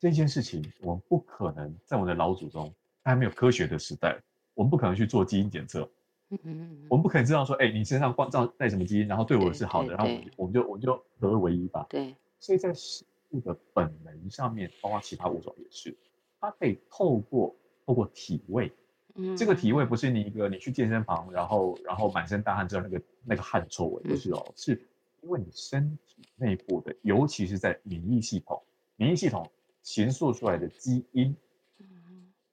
[0.00, 4.18] 这件事情，我们不可能在我们的老祖宗还没有科学的时代，
[4.54, 5.88] 我们不可能去做基因检测。
[6.30, 11.86] 嗯嗯我们不可能知道说，哎，你身上光照带什么基因，然后对我是好的，然后我们就我们就合二为一吧。
[11.88, 15.94] 对，所以在食物的本能上面，包括其他物种也是，
[16.40, 17.54] 它可以透过
[17.86, 18.72] 透过体味，
[19.16, 24.72] 嗯，这个体味不是你一个你去健身房，然后然后满身大汗之后那个那个汗臭味，不是哦，是
[25.20, 28.60] 因为你身体内部的，尤其是在免疫系统，
[28.96, 29.48] 免疫系统
[29.82, 31.36] 形塑出来的基因，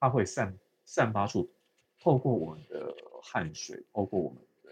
[0.02, 1.50] 它会散散发出。
[2.04, 4.72] 透过我们的汗水，透过我们的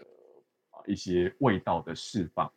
[0.70, 2.52] 啊一些味道的释放，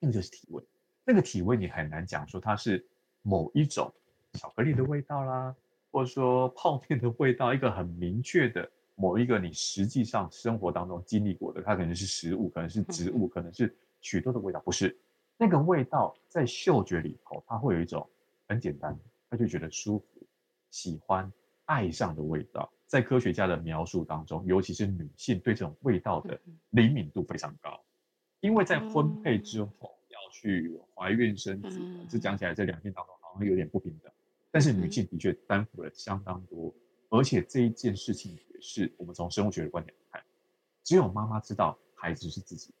[0.00, 0.60] 那个就是体味。
[1.04, 2.84] 那个体味你很难讲说它是
[3.22, 3.92] 某一种
[4.32, 5.54] 巧克力的味道啦，
[5.92, 14.98] 或者说泡面的味道，一个很明确的某一个你实际上生活当中经历过的，它可能是食物，可能是植物，可能是许多的味道，不是
[15.36, 18.04] 那个味道在嗅觉里头，它会有一种
[18.48, 18.98] 很简单，
[19.30, 20.06] 他就觉得舒服、
[20.72, 21.32] 喜欢、
[21.70, 22.68] 爱上的味道。
[22.86, 26.36] 在科学家的描述当中，尤其是女性对这种味道的
[26.70, 27.80] 灵敏度非常高，
[28.40, 31.78] 因为在婚配之后要去怀孕生子，
[32.08, 32.36] 这讲。
[32.36, 34.12] 起来这两件当中好像有点不平等，
[34.50, 36.74] 但是女性的确担负了相当多，
[37.10, 40.20] 而且这一件事情也是我们从生物学的观点看，
[40.82, 42.74] 只有妈妈知道孩子是自己，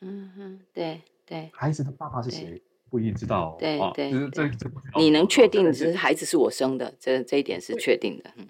[0.00, 8.46] 嗯哼，对对，孩子的爸爸是谁不一定知道，对对，就是这这你能确定是孩子是我生的，这这一点是确定的，嗯。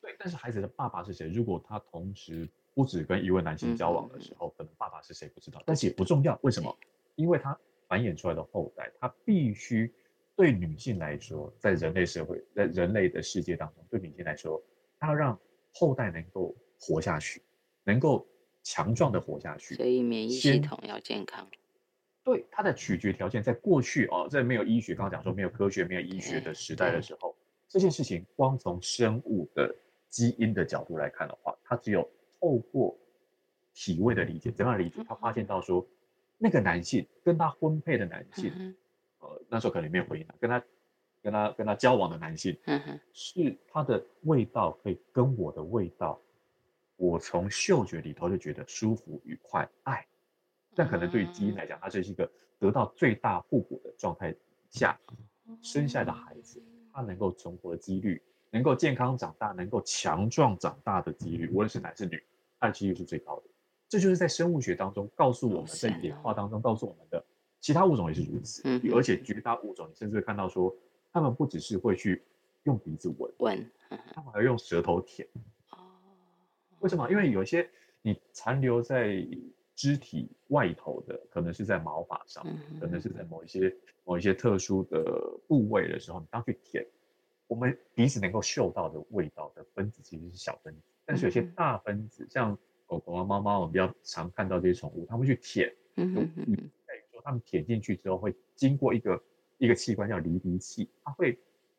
[0.00, 1.28] 对但是孩子的爸爸是谁？
[1.28, 6.38] 如果他同时不止跟一位男性交往的时候，可能爸爸是谁不知道，但是也不重要。
[6.42, 6.74] 为什么？
[7.16, 7.54] 因为他
[7.86, 9.92] 繁衍出来的后代，他必须
[10.34, 14.62] 对女性来说，在人类社会，在人类的世界当中，对女性来说，
[14.98, 15.38] 他要让
[15.74, 17.42] 后代能够活下去，
[17.84, 18.26] 能够
[18.62, 19.74] 强壮的活下去。
[19.74, 21.46] 所以免疫系统要健康。
[22.24, 27.36] 对它的取决条件，在过去哦，在没有医学，刚刚讲说没有科学、没有医学的时代的时候，
[27.68, 29.72] 这件事情光从生物的
[30.08, 32.08] 基因的角度来看的话，它只有。
[32.40, 32.94] 透过
[33.72, 35.02] 体位的理解，怎样理解？
[35.08, 35.82] 他发现到说，
[36.36, 38.76] 那个男性跟他婚配的男性，
[39.20, 40.62] 呃，那时候可能没有婚姻跟他
[41.22, 42.54] 跟他跟他交往的男性，
[43.14, 46.20] 是他的味道可以跟我的味道，
[46.96, 50.06] 我从嗅觉里头就觉得舒服、愉快、爱。
[50.74, 54.34] 但可能对于基因来讲，它这是一个得到最大互补的状态
[54.70, 54.98] 下
[55.62, 62.22] 生下的孩子，他能够存活的几率，能够健康长大、能够强壮长大的几率，无论是男是女。
[62.60, 63.42] 它的几率是最高的，
[63.90, 67.22] 这就是在生物学当中告诉我们，在演化当中告诉我们的，
[67.60, 68.62] 其他物种也是如此。
[68.64, 70.74] 嗯，而且绝大物种，你甚至会看到说，
[71.12, 72.24] 他们不只是会去
[72.62, 73.70] 用鼻子闻，闻，
[74.14, 75.28] 他们还用舌头舔。
[75.72, 75.76] 哦，
[76.78, 77.10] 为什么？
[77.10, 77.68] 因为有一些
[78.00, 79.26] 你残留在
[79.74, 82.46] 肢体外头的，可能是在毛发上，
[82.80, 85.04] 可能是在某一些某一些特殊的
[85.48, 86.86] 部位的时候，你当去舔，
[87.46, 90.80] 我们鼻子能够嗅到的味道的分子其实是小分子。
[91.04, 92.56] 但是有些大分子，像
[92.86, 95.74] 狗狗啊、猫猫，我们比较常看到这些宠物，它会去舔。
[95.96, 96.70] 嗯嗯嗯。
[96.86, 99.22] 在于说，它们舔进去之后，会经过一个
[99.58, 101.38] 一个器官叫离鼻器，它会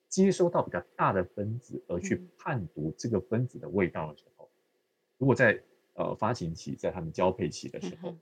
[0.09, 4.49] 接收到比较大的分子，而去判读这个分子的味道的时候，
[5.17, 5.59] 如果在
[5.95, 8.15] 呃发情期，在他们交配期的时候，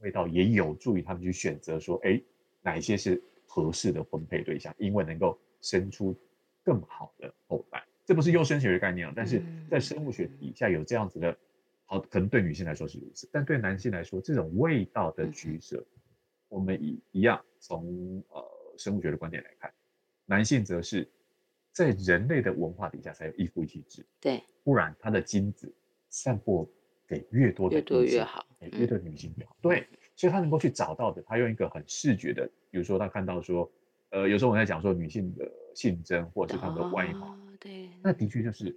[0.00, 2.20] 味道也有助于他们去选择说，哎，
[2.62, 6.14] 哪一些是合适的婚配对象，因为能够生出
[6.62, 7.82] 更好的后代。
[8.04, 11.36] 这不是优生学的概念啊，但是在生物学底下有这样子的，
[11.84, 15.84] 好，可能对女性来说是如此，但对男性来说，这种味道的取舍，
[16.48, 18.44] 我们一一样从呃
[18.78, 19.72] 生物学的观点来看，
[20.26, 21.08] 男性则是
[21.70, 25.72] 在人类的文化底下才有一夫一妻制，对，不然他的精子
[26.08, 26.68] 散播
[27.10, 33.68] 给越多的越多越好，越多的女性越好，对，所以他能够去找到的，他用一个很视觉的，比如说他看到说，
[34.10, 37.36] 呃，有时候我在讲说女性的性征或者是他们的外貌。
[37.58, 38.74] 对，那的确就是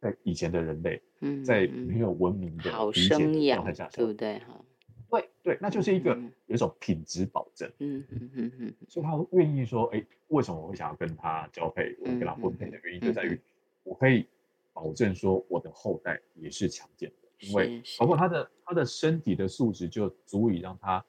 [0.00, 1.00] 在以前的人类，
[1.44, 4.38] 在没有文明的好生养状态下，对不对？
[4.38, 4.64] 哈，
[5.10, 7.70] 对对，那就是一个有一种品质保证。
[7.78, 13.38] 嗯嗯嗯嗯，所以他愿意说，哎，为什么我会想要跟他交配，我跟他婚配的原因就在于，
[13.84, 14.26] 我可以
[14.72, 21.04] 保证说我的后代也是强健的，因为包括他的他的身体的素质就足以让他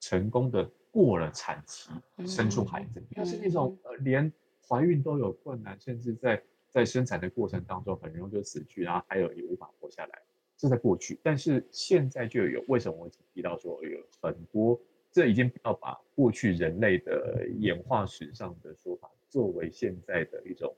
[0.00, 1.90] 成功的过了产期，
[2.26, 3.02] 生出孩子。
[3.14, 4.32] 但是那种呃连。
[4.66, 10.22] 怀孕都有困难，甚至在在生产的过程当中很容易就死去，然后还有也无法活下来，
[10.56, 11.20] 这在过去。
[11.22, 14.80] 但是现在就有，为什么我提到说有很多，
[15.12, 20.74] 这已经不要把过去人类的演化史上的说法作为现在的一种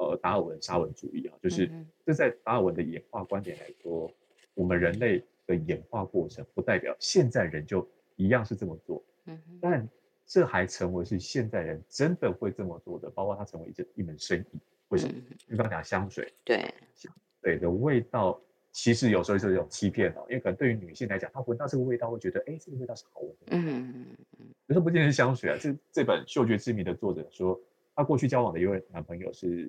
[0.00, 1.70] 呃达尔文沙文主义啊，就是
[2.04, 4.10] 这在达尔文的演化观点来说，
[4.54, 9.88] 我们人类的演化过程不代表现在人就一样是这么做，嗯，但。
[10.32, 14.60] 这还成为是现在人真的会这么做的，包括它成为一一门生意。
[14.90, 15.12] 为什么？
[15.48, 20.24] 你刚刚讲香水，对，香水的味道，其实有时候是一种欺骗哦。
[20.28, 23.46] 因为可能对于女性来讲，她闻到这个味道会觉得，哎，这个味道是好闻的。
[23.48, 24.46] 嗯嗯嗯嗯。
[24.68, 25.58] 有时候不见得是香水啊。
[25.60, 27.60] 这这本《嗅觉之谜》的作者说，
[28.00, 29.68] 他过去交往的一位男朋友是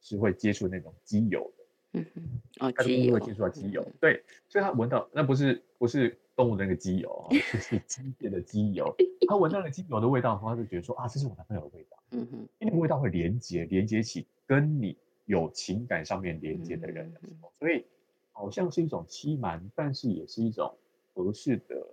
[0.00, 1.64] 是会接触那种机油的。
[2.00, 2.22] 嗯嗯。
[2.60, 3.14] 哦，机油。
[3.14, 6.18] 会接触到机油，对，所以他闻到那不是不是。
[6.34, 8.90] 动物的那个机油啊， 就是机械的机油。
[9.28, 12.02] 他闻到了机油的味道后，他就觉得说啊，这是我男朋友的味道。
[12.12, 17.12] 嗯哼，因为味道会连接，连接起跟你有情感上面连接的人，
[17.58, 17.84] 所以
[18.32, 20.74] 好像是一种欺瞒，但是也是一种
[21.12, 21.86] 合适的、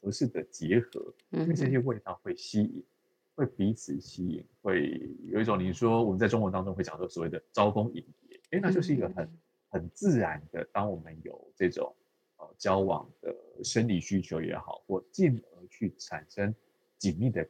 [0.00, 1.14] 合适的结合。
[1.30, 2.84] 因为这些味道会吸引，
[3.34, 9.28] 会彼此吸引，会有一种你说我们在中文当中会讲说所谓的招蜂引蝶，哎，那就是一个很
[9.68, 11.94] 很自然的，当我们有这种
[12.36, 12.54] 呃。
[12.56, 13.34] 交往的
[13.64, 16.54] 生理需求也好，或进而去产生
[16.98, 17.44] 紧密的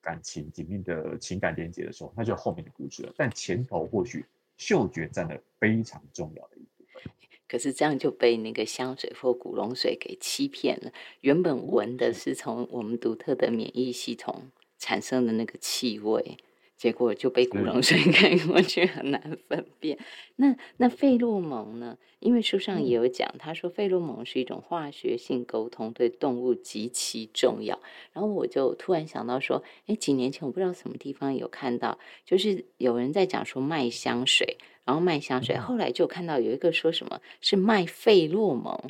[0.00, 3.14] 感情、紧密的情感连接的时候，那就后面的故事了。
[3.16, 4.24] 但前头或许
[4.56, 7.02] 嗅觉占了非常重要的一部分。
[7.46, 10.92] 可是这样就被那个香水或古龙水给欺骗了。
[11.20, 14.50] 原本闻的是从我们独特的免疫系统
[14.80, 16.38] 产生的那个气味。
[16.76, 19.98] 结果就被古龙水盖过去，很难分辨。
[20.36, 21.98] 那那费洛蒙呢？
[22.20, 27.78] 因为书上也有讲，他说费洛蒙是一种化学性沟通，对动物极其重要。
[28.14, 34.56] 然后我就突然想到说，哎，几年前我不知道什么地方有看到，就是有人在讲说卖香水，
[34.86, 38.82] 然后卖香水，后来就看到有一个说什么是卖费洛蒙，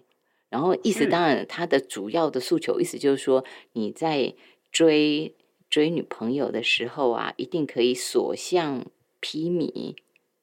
[0.48, 4.32] 然后意思当然他的主要的诉求意思就是说你在
[4.70, 5.34] 追。
[5.70, 8.84] 追女朋友的时候啊，一定可以所向
[9.20, 9.96] 披靡，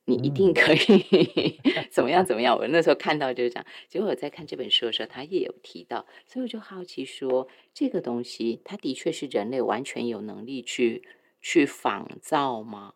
[0.05, 1.59] 你一定可以
[1.91, 2.57] 怎么样怎么样。
[2.57, 11.03] 我那时候看到就是这样，结果我在看这本书的时候，他也有提到，所以我就好奇说，这个东西它的确是人类完全有能力去
[11.41, 12.93] 去仿造吗？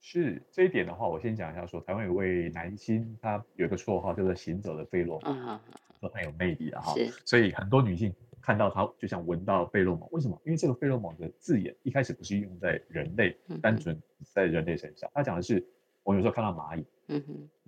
[0.00, 5.60] 是这一点的话，我先讲一下，说台湾有位男星，他有个绰号叫做“行走的费洛蒙”，
[6.00, 6.92] 说很有魅力的哈，
[7.24, 8.12] 所以很多女性。
[8.46, 10.40] 看到它就想闻到费洛蒙，为什么？
[10.44, 15.10] 因为这个费洛蒙的字眼一开始不是用在人类，单纯在人类身上。
[15.12, 15.66] 他讲的是，
[16.04, 16.86] 我有时候看到蚂蚁，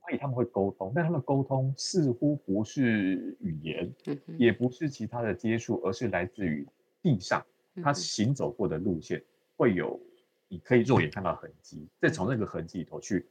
[0.02, 3.92] 蚂蚁他们会沟通，但他们沟通似乎不是语言，
[4.38, 6.64] 也不是其他的接触，而是来自于
[7.02, 7.44] 地上，
[7.82, 9.20] 它行走过的路线
[9.56, 10.00] 会有，
[10.46, 13.26] 你可以肉眼看到痕迹，再从那个痕迹里头去。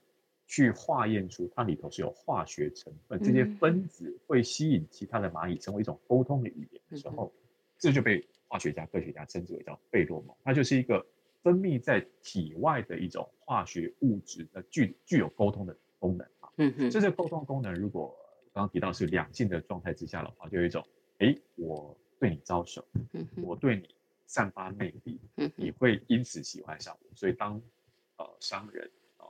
[0.48, 7.32] 去化验出它里头是有化学成分，这些分子会吸引其他的蚂蚁成为一种沟通的语言的时候，
[7.78, 10.34] 这就被化学家、科学家称之为叫费洛蒙。
[10.46, 11.06] 它就是一个
[11.44, 16.50] 分泌在体外的一种化学物质，的具具有沟通的功能啊。
[16.56, 16.90] 嗯嗯。
[16.90, 18.16] 这个沟通功能，如果
[18.54, 20.82] 刚刚提到是两性的状态之下的话，就有一种，
[21.18, 22.88] 哎，我对你招手，
[23.44, 23.94] 我对你
[24.26, 25.20] 散发魅力，
[25.58, 27.16] 你会因此喜欢上我。
[27.16, 27.62] 所以当
[28.16, 28.90] 呃商人。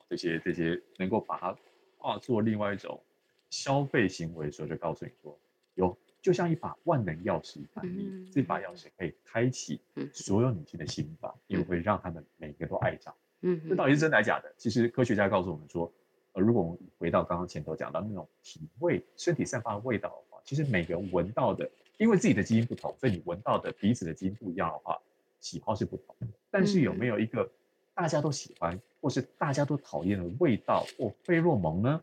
[0.10, 1.58] 这些这些能够把它
[1.98, 3.02] 化作另外一种
[3.50, 5.38] 消费行为的时候，就告诉你说，
[5.76, 7.86] 有就像一把万能钥匙一般，
[8.32, 9.80] 这把钥匙可以开启
[10.14, 13.14] 所有女性的心房，因为会让他们每个都爱上。
[13.42, 14.54] 嗯，这到底是真的还是假的？
[14.58, 15.92] 其实科学家告诉我们说，
[16.34, 25.00] 呃，如果我们回到刚刚前头讲到那种体味，身体散发的味道的话，其实每个人闻到的，因为自己的基因不同，所以你闻到的彼此的基因不一样的话，
[25.40, 26.28] 喜好是不同的。
[26.50, 27.50] 但是有没有一个？
[27.98, 32.00] 大家都喜欢或是大家都讨厌的味道或费洛蒙呢？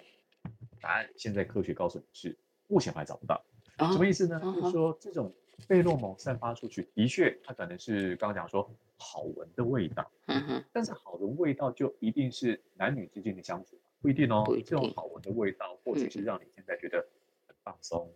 [0.81, 2.37] 答案现在科学告诉你是
[2.67, 3.41] 目前还找不到。
[3.79, 4.41] 什么意思呢？
[4.41, 5.33] 就是说这种
[5.69, 8.69] 费洛蒙散发出去，的确它可能是刚刚讲说
[8.99, 10.11] 好闻的味道。
[10.27, 13.83] 嗯但是好的味道就一定是男女之间的相处吗？
[14.03, 14.45] 不一定哦。
[14.67, 16.99] 这种好闻的味道或许是让你现在觉得
[17.47, 18.13] 很放松，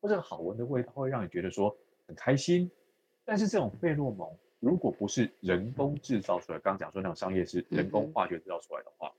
[0.00, 1.76] 或者好闻的味道会让你觉得说
[2.08, 2.68] 很开心。
[3.24, 4.28] 但是这种费洛蒙。
[4.64, 9.12] 如果不是人工制造出来，刚刚讲说那种商业是人工化学制造出来的话，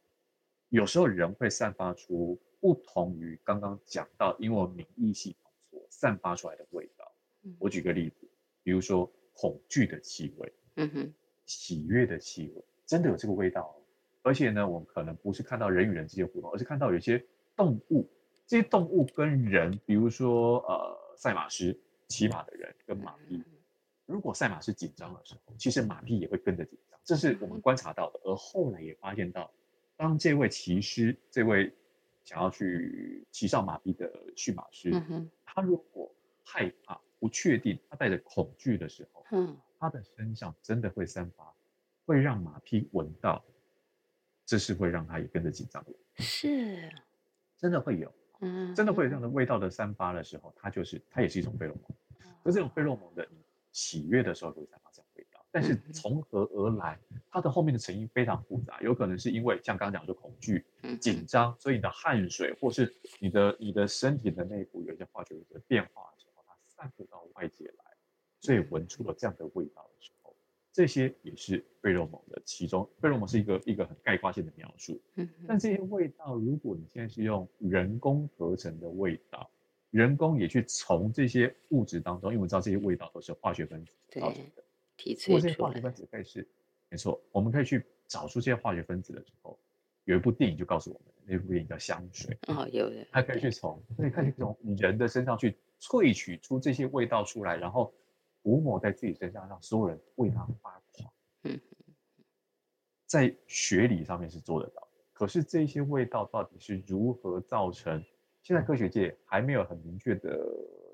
[0.70, 7.12] 有时候人会散发出不同于刚刚讲到，因为我免疫系统所散发出来的味道。
[7.60, 8.28] 我举个例子，
[8.64, 11.14] 比如说恐惧的气味，嗯哼，
[11.46, 13.80] 喜悦的气味，真的有这个味道。
[14.24, 17.24] 而且呢，我们可能不是看到人与人之间互动，而是看到有些
[17.56, 18.10] 动物，
[18.48, 23.44] 这些动物跟人，比如说呃赛马师骑马的人跟马匹。
[24.06, 28.20] 如果赛马是紧张的时候，其实马匹也会跟着紧张，这是我们观察到的。
[28.24, 29.52] 而后来也发现到，
[29.98, 31.74] 当这位骑师，这位
[32.24, 34.92] 想要去骑上马匹的驯马师，
[35.44, 41.52] 他如果害怕、不确定，他带着恐惧的时候，嗯，他的身上真的会散发，
[42.06, 43.44] 会让马匹闻到，
[44.46, 45.92] 这是会让他也跟着紧张的。
[46.18, 46.92] 是，
[47.58, 52.32] 真的会有，嗯，真的会有这样的味道的散发的时候，它就是它也是一种费洛蒙。
[52.44, 53.28] 而这种费洛蒙的。
[53.76, 56.98] 喜悦的时候就会散发这样味道，但是从何而来？
[57.30, 60.66] 它的后面的成因非常复杂，有可能是因为像刚刚讲说恐惧、
[61.02, 67.84] 紧张，所以你的汗水或是你的你的身体的内部有一些化学物质变化的时候，它散布到外界来，
[68.40, 70.34] 所以闻出了这样的味道的时候，
[70.72, 72.90] 这些也是费洛蒙的其中。
[73.02, 75.02] 费洛蒙是一个一个很概括性的描述，
[75.46, 79.52] 但这些味道，如果你现在是用人工合成的味道。
[79.96, 84.62] 人工也去从这些物质当中，因为我们知道这些味道都是化学分子造成的，
[84.98, 86.46] 提取这些化学分子可以是
[86.90, 89.58] 没错，我们可以去找出这些化学分子的时候，
[90.04, 97.94] 有一部电影就告诉我们，那部电影叫《香水》哦，有的， 它可以去从，可以可以从人的身上去萃取出这些味道出来，然后
[98.44, 101.14] 涂抹在自己身上，让所有人为它发狂。
[101.44, 101.58] 嗯，
[103.06, 108.04] 在学理上面是做得到，可是这些味道到底是如何造成？
[108.46, 110.40] 现在科学界还没有很明确的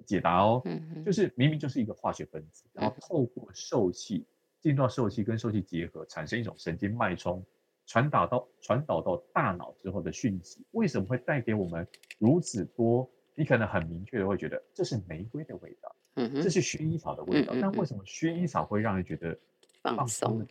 [0.05, 0.61] 解答哦，
[1.05, 4.25] 就是明明就是一个化学分子，然后透过受气
[4.61, 7.45] 进到受气跟受气结合，产生一种神经脉冲，
[7.85, 11.85] 传导到传导到大脑之后的讯息，为什么会带给我们
[12.17, 13.05] 如此多？
[13.35, 15.93] 你可能很明确的会觉得这是玫瑰的味道，
[16.41, 19.37] 这是薰衣草的味道，但为什么薰衣草会让人觉得
[19.83, 20.47] 放松？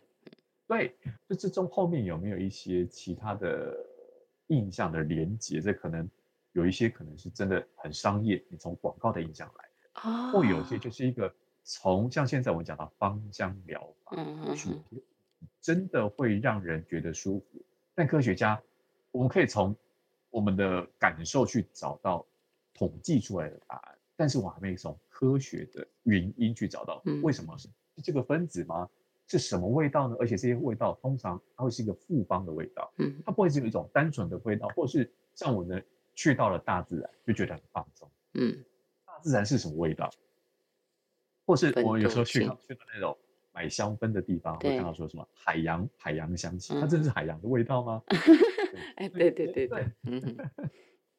[0.67, 0.95] 对，
[1.27, 3.75] 就这中后面有没有一些其他的
[4.47, 5.59] 印象的连接？
[5.59, 6.07] 这可能
[6.53, 11.33] 有一些可能是真的很商业，你从广告的印象来的，哦，或有些就是一个
[11.63, 15.01] 从像现在我们讲到芳香疗法，嗯嗯是嗯
[15.61, 17.61] 真的会让人觉得舒服。
[17.95, 18.61] 但科学家，
[19.11, 19.75] 我们可以从
[20.29, 22.25] 我们的感受去找到
[22.73, 28.89] 统计出来的答案，但是我还没从科学的原因去找到嗯为什么是是这个分子吗？
[29.27, 30.15] 是什么味道呢？
[30.19, 35.79] 而且这些味道通常它会是一个复方的味道，嗯它不会只有一种单纯的味道，或是像我呢
[36.15, 38.09] 去到了大自然就觉得很放松。
[38.33, 38.63] 嗯。
[39.05, 40.09] 大自然是什么味道？
[41.45, 43.17] 或是我有时候去到去到那种
[43.51, 44.75] 买香氛的地方，会对。
[44.77, 46.89] 看到说什么海洋海洋香气，它嗯。
[46.89, 48.01] 真的是海洋的味道吗？
[48.95, 49.85] 哎，对对对对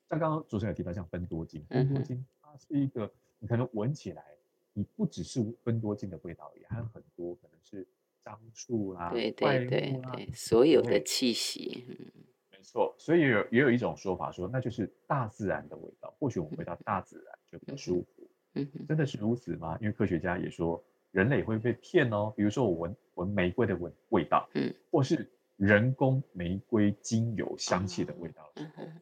[0.09, 1.95] 像刚刚主持人有提到像芬多精，嗯哼。
[1.95, 4.25] 分多精它是一个你可能闻起来，
[4.73, 7.87] 你不只是芬多精的味道而已，还有很多可能是
[8.25, 11.97] 樟树啦、对怪对对木啦，对，所有的气息，嗯。
[12.15, 12.22] 没
[12.63, 16.15] 错，所以也有也有一种说法说，那就是大自然的味道。
[16.19, 19.77] 或许我们回到大自然就比较舒服，嗯真的是如此吗？
[19.81, 22.33] 因为科学家也说，人类会被骗哦。
[22.37, 29.01] 比如说我闻闻玫瑰的闻味道，嗯，或是人工玫瑰精油香气的味道的时候，嗯哼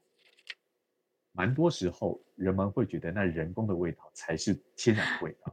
[1.33, 5.53] 蛮多时候人们会觉得那人工的味道才是天然的味道。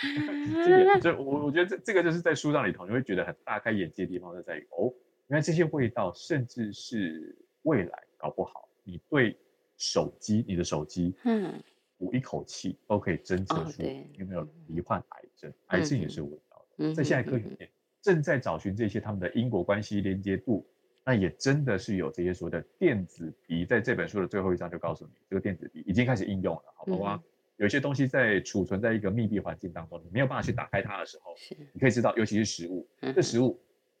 [0.64, 4.94] 这个，这我我觉得这这个就是在书上里头，你会觉得很大开眼界的地方就在于，哦，
[5.26, 9.36] 原来这些味道甚至是未来搞不好，你对
[9.76, 11.62] 手机，你的手机嗯。
[11.98, 13.82] 吐一口气都可以侦测出
[14.16, 16.76] 有没有罹患癌症，癌症也是有味道的。
[16.76, 17.68] 嗯，在现在科嗯学界
[18.00, 20.64] 正在找寻这些他们的因果关系连接度，
[21.04, 27.16] 那也真的是有这些所谓的电子鼻，在这本书的最后一章就告诉你，这个电子鼻已经开始应用了，好不好？
[27.16, 27.22] 嗯。
[27.56, 31.34] 有一些东西在储存在一个密闭环境当中，你没有办法去打开它的时候，
[31.72, 33.58] 你可以知道，尤其是食物，嗯这食物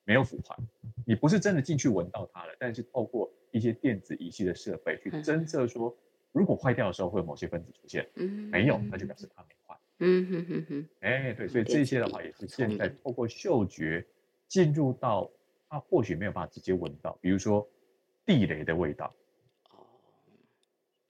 [0.08, 0.56] 没有腐坏，
[1.04, 5.94] 你不是真的进去闻到它了，但是透过一些电子仪器的设备去嗯侦测说，
[6.32, 9.76] 如果坏掉的时候会有某些分子出现，嗯没有，那就表示它没坏。
[9.98, 14.02] 嗯哼哼哼，哎，对，所以这些的话也是现在透过嗅觉
[14.46, 15.30] 进入到
[15.68, 17.68] 它或许没有办法直接闻到，比如说
[18.24, 19.14] 地雷的味道，
[19.72, 19.84] 哦，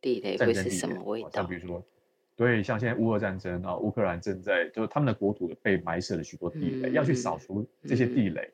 [0.01, 1.31] 地雷战会是什么味道？
[1.31, 1.87] 像比如说，
[2.35, 8.51] 对，像现在乌俄战争啊，乌克兰正在就是他们的国土被埋设了许多地雷，要去扫嗯除这些地雷，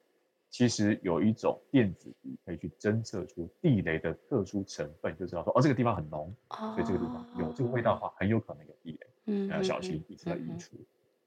[0.54, 9.06] 其实有一种电子仪可以去侦测出地雷的特殊成分，就知道说哦这个地方很浓，哦，所以这个地方有这个味道的话，很有可能有地雷。
[9.24, 10.76] 嗯，要小心，一直要移除。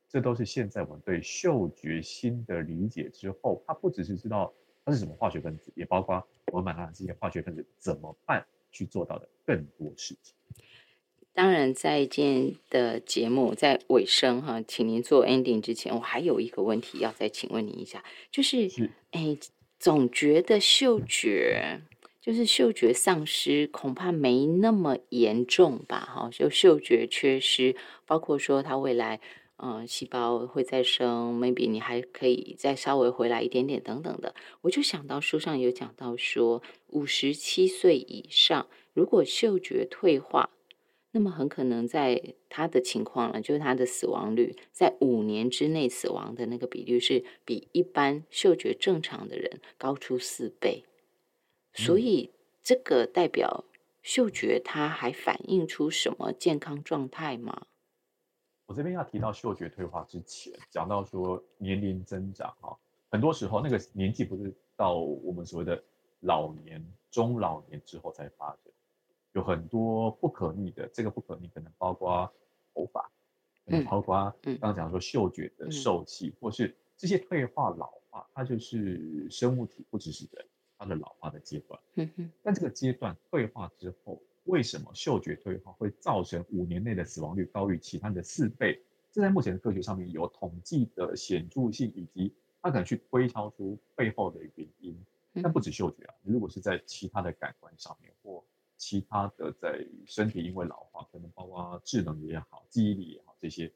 [0.07, 4.53] 这都是现在我们对嗅觉新的理解之后，它不只是知道
[4.85, 10.36] 它是什么化学分子，也包括我们把它这些化学分子怎么办去做到的更多事情。
[11.37, 19.37] 当然，在今天的节目在尾声哈，请您做 ending 之前，我还有一个问题要再请问您一下，就是，是哎，
[19.77, 21.79] 总觉得嗅觉
[22.19, 25.99] 就是嗅觉丧失，恐怕没那么严重吧？
[26.11, 27.75] 哈，就嗅觉缺失，
[28.07, 29.19] 包括说它未来，
[29.57, 34.33] 嗯、细胞会再生，maybe 你还可以再稍微回来一点点等等的。
[34.61, 38.65] 我就想到书上有讲到说，五十七岁以上，
[38.95, 40.49] 如果嗅觉退化。
[41.17, 50.83] 那么很可能在他的情况呢，就是他的死亡率在五年之内死亡的那个比率是比一般嗅觉正常的人高出四倍，
[51.73, 53.65] 所嗯以这个代表
[54.03, 57.65] 嗅觉它还反映出什么健康状态吗？
[58.67, 62.77] 我这边要提到嗅觉退化之前，讲到说年龄增长啊，
[63.09, 65.83] 很多时候那个年纪不是到我们所谓的
[66.19, 68.71] 老年、中老年之后才发生，
[69.33, 72.31] 有很多不可逆的，这个不可逆可能包括
[72.73, 73.01] 头发，
[73.65, 80.45] 可能嗯包括嗯刚刚讲说嗅觉的嗯受气，或是这些退化老化，它就是生物体不只是人，
[80.77, 81.79] 它的老化的阶段。
[81.95, 88.81] 嗯哼，但这个阶段退化之后，为什么嗅觉退化会造成五年内的死亡率高于其他的四倍？
[89.11, 94.97] 这在目前的科学上面有统计的显著性，以及它可能去推敲出背后的原因。
[95.43, 98.43] 但不止嗅觉啊，如果是在其他的感官上面，或
[98.77, 103.71] 其他的在身体因为老化，可能包括智能也好、记忆力也好这些，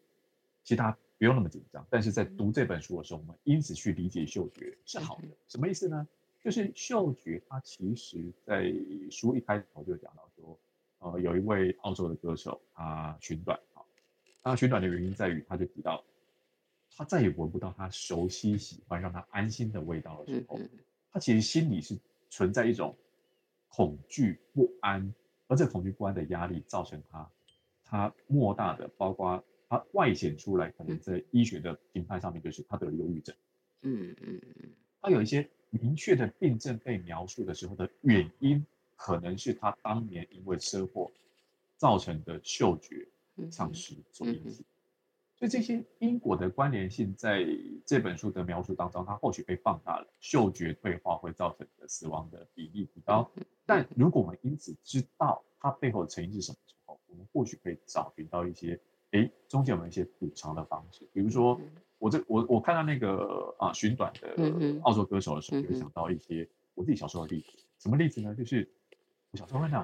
[0.63, 1.85] 其他不用那么紧张。
[1.89, 5.27] 但是在读这本书的时候，我们因此去理解嗅觉是好的。
[5.47, 6.07] 什么意思呢？
[6.43, 8.73] 就是嗅觉它其实在
[9.11, 10.59] 书一开头就讲到说，
[10.99, 13.81] 呃，有一位澳洲的歌手他寻短啊，
[14.41, 16.03] 他寻短的原因在于他就提到，
[16.95, 20.59] 他再也闻不到他熟悉、喜欢、让他安心的味道的时候。
[21.11, 21.95] 他其实心里是
[22.29, 22.95] 存在一种
[23.73, 25.13] 恐惧不安，
[25.47, 27.31] 而这恐惧不安的压力造成他，
[27.85, 33.33] 他莫大的，包括他外显出来，可能在医学的评判上面就是他得了忧郁症，
[33.83, 34.69] 嗯嗯嗯
[35.01, 38.65] 他有一些明确的病症被描述的时候的原因，
[38.97, 41.09] 可能是他当年因为车祸
[41.77, 43.07] 造成的嗅觉
[43.49, 44.65] 丧失所引起。
[45.41, 47.43] 所以这些因果的关联性，在
[47.83, 50.07] 这本书的描述当中，它或许被放大了。
[50.19, 53.27] 嗅觉退化会造成的死亡的比例提高，
[53.65, 58.79] 但如果我们因此知道它背后的成因是什么时候，我们或许可以找寻到一些，
[59.13, 61.09] 哎，中间有没有一些补偿的方式？
[61.11, 61.59] 比如说，
[61.97, 67.65] 我这我我看到那个啊寻短的澳洲歌手的时候，就想到一些我自己小时候的例子。
[67.79, 68.35] 什么例子呢？
[68.35, 68.71] 就是
[69.31, 69.83] 我小时候会那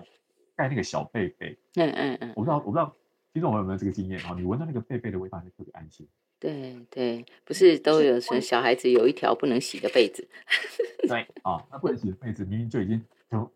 [0.55, 2.95] 盖那个小被被，嗯嗯嗯，我不知道我不知道。
[3.37, 4.19] 听众朋友有没有这个经验？
[4.21, 6.07] 啊，你闻到那个被被的味道，就特别安心。
[6.39, 10.27] 对对，不是都有说小孩子有一条不能洗的被子。
[11.07, 13.51] 对啊， 那不能洗的被子明明就已经，就我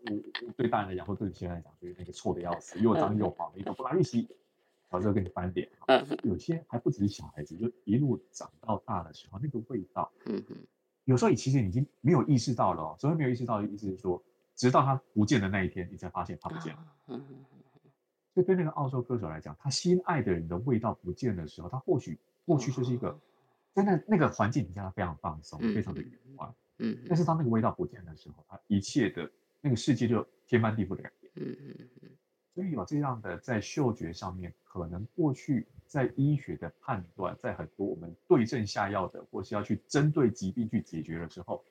[0.55, 4.27] 对大人来讲或对其他人来讲，就是那个臭的要死，又脏又黄，你都不拿去洗，
[4.91, 5.67] 小时候给你翻脸。
[5.87, 10.57] 嗯，有些还不只是小孩子，就一路长到大的时候，那个味道，嗯嗯，
[11.05, 12.95] 有时候你其实已经没有意识到了。
[12.99, 14.23] 所以没有意识到的意思是说，
[14.55, 16.85] 直到它不见的那一天，你才发现它不见了。
[17.07, 17.45] 嗯嗯。
[18.33, 23.19] 所以对那个澳洲歌手来讲，他心爱的人的味道不见的时候，他或许过去就是一个
[23.73, 26.47] 在那那个环境底下，他非常放松，非常的愉快。
[26.79, 26.97] 嗯。
[27.07, 29.29] 但是当那个味道不见的时候，他一切的
[29.59, 31.31] 那个世界就天翻地覆的改变。
[31.35, 32.09] 嗯嗯嗯。
[32.53, 41.63] 所以有这样的在嗅觉上面，可能过去在医学的判断，在很多我们对症下药的，或是要去针对疾病去解决的时候，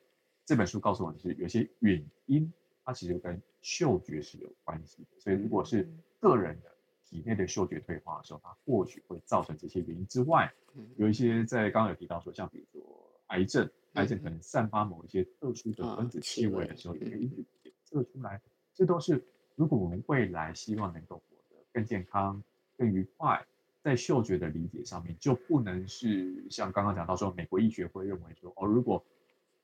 [0.46, 2.50] 这本书告诉我们是有些原因，
[2.82, 5.20] 它其实跟嗅觉是有关系的。
[5.20, 5.86] 所以如果是
[6.20, 6.70] 个人的
[7.04, 10.52] 体内的嗅觉退化的时候，它或许会造成这些原因之外，
[10.96, 17.28] 有一些在刚刚有提到说，像比如说癌症，癌症可能散发某一些特殊的分子气味的时候，也可以
[17.62, 18.40] 检测出来。
[18.72, 19.24] 这都是
[19.56, 22.42] 如果我们未来希望能够活得更健康、
[22.76, 23.44] 更愉快，
[23.82, 29.04] 在嗅觉的理解上面，就不能是像刚刚讲到说，美国医学会认为说，哦，如果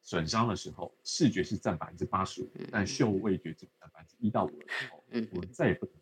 [0.03, 5.95] 损伤的时候，视觉是占百分之八十五，但嗅味觉只占百分之一到五的时候，我们再也不能。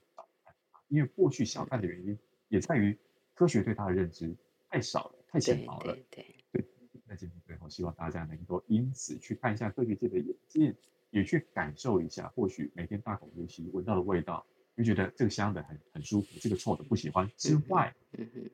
[0.88, 2.18] 因为过去小看的原因，
[2.48, 2.96] 也在于
[3.34, 4.34] 科学对它的认知
[4.68, 5.96] 太少了，太浅薄了。
[6.10, 6.64] 对，对。
[7.06, 10.74] 那今天最后，希望大家能够因此去看一下科学界的眼界，
[11.10, 17.94] 也去感受一下，或许每天大口呼吸闻到的味道，就觉得这个香的很很舒服，这个臭的不喜欢之外，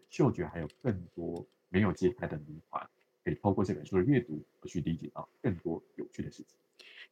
[0.08, 2.90] 嗅觉还有更多没有揭开的谜团，
[3.22, 6.56] 可以透过这本书的阅读而去理解到更多有趣的事情。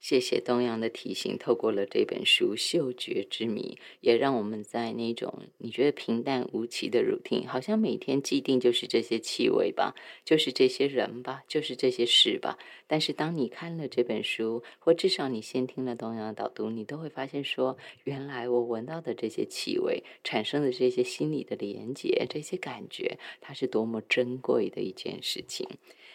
[0.00, 9.94] 谢谢东阳的提醒，透过了这本书《嗅觉之谜》，也让我们在那种你觉得平淡无奇的 routine，好像每天既定就是这些气味吧，
[10.24, 12.56] 就是这些人吧，就是这些事吧。
[12.86, 25.68] 但是当你看了这本书，或至少你先听了东阳导读，你都会发现说，原来我闻到的这些气味产生的这些心理的连接，这些感觉，它是多么珍贵的一件事情。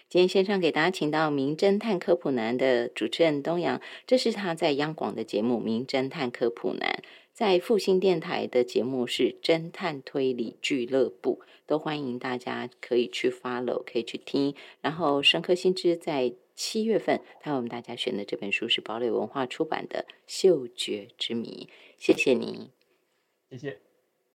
[0.09, 7.01] 今天线上给大家请到《名侦探科普男》的主持人东阳，这是他在央广的节目《名侦探科普男》，
[7.33, 14.53] 在复兴电台的节目是《侦探推理俱乐部》，都欢迎大家可以去 follow，可以去听。
[14.81, 22.69] 然后深刻新知在七月份，他为我们大家选的这本书是堡垒文化出版的《嗅觉之谜》，谢谢你，
[23.49, 23.92] 谢谢。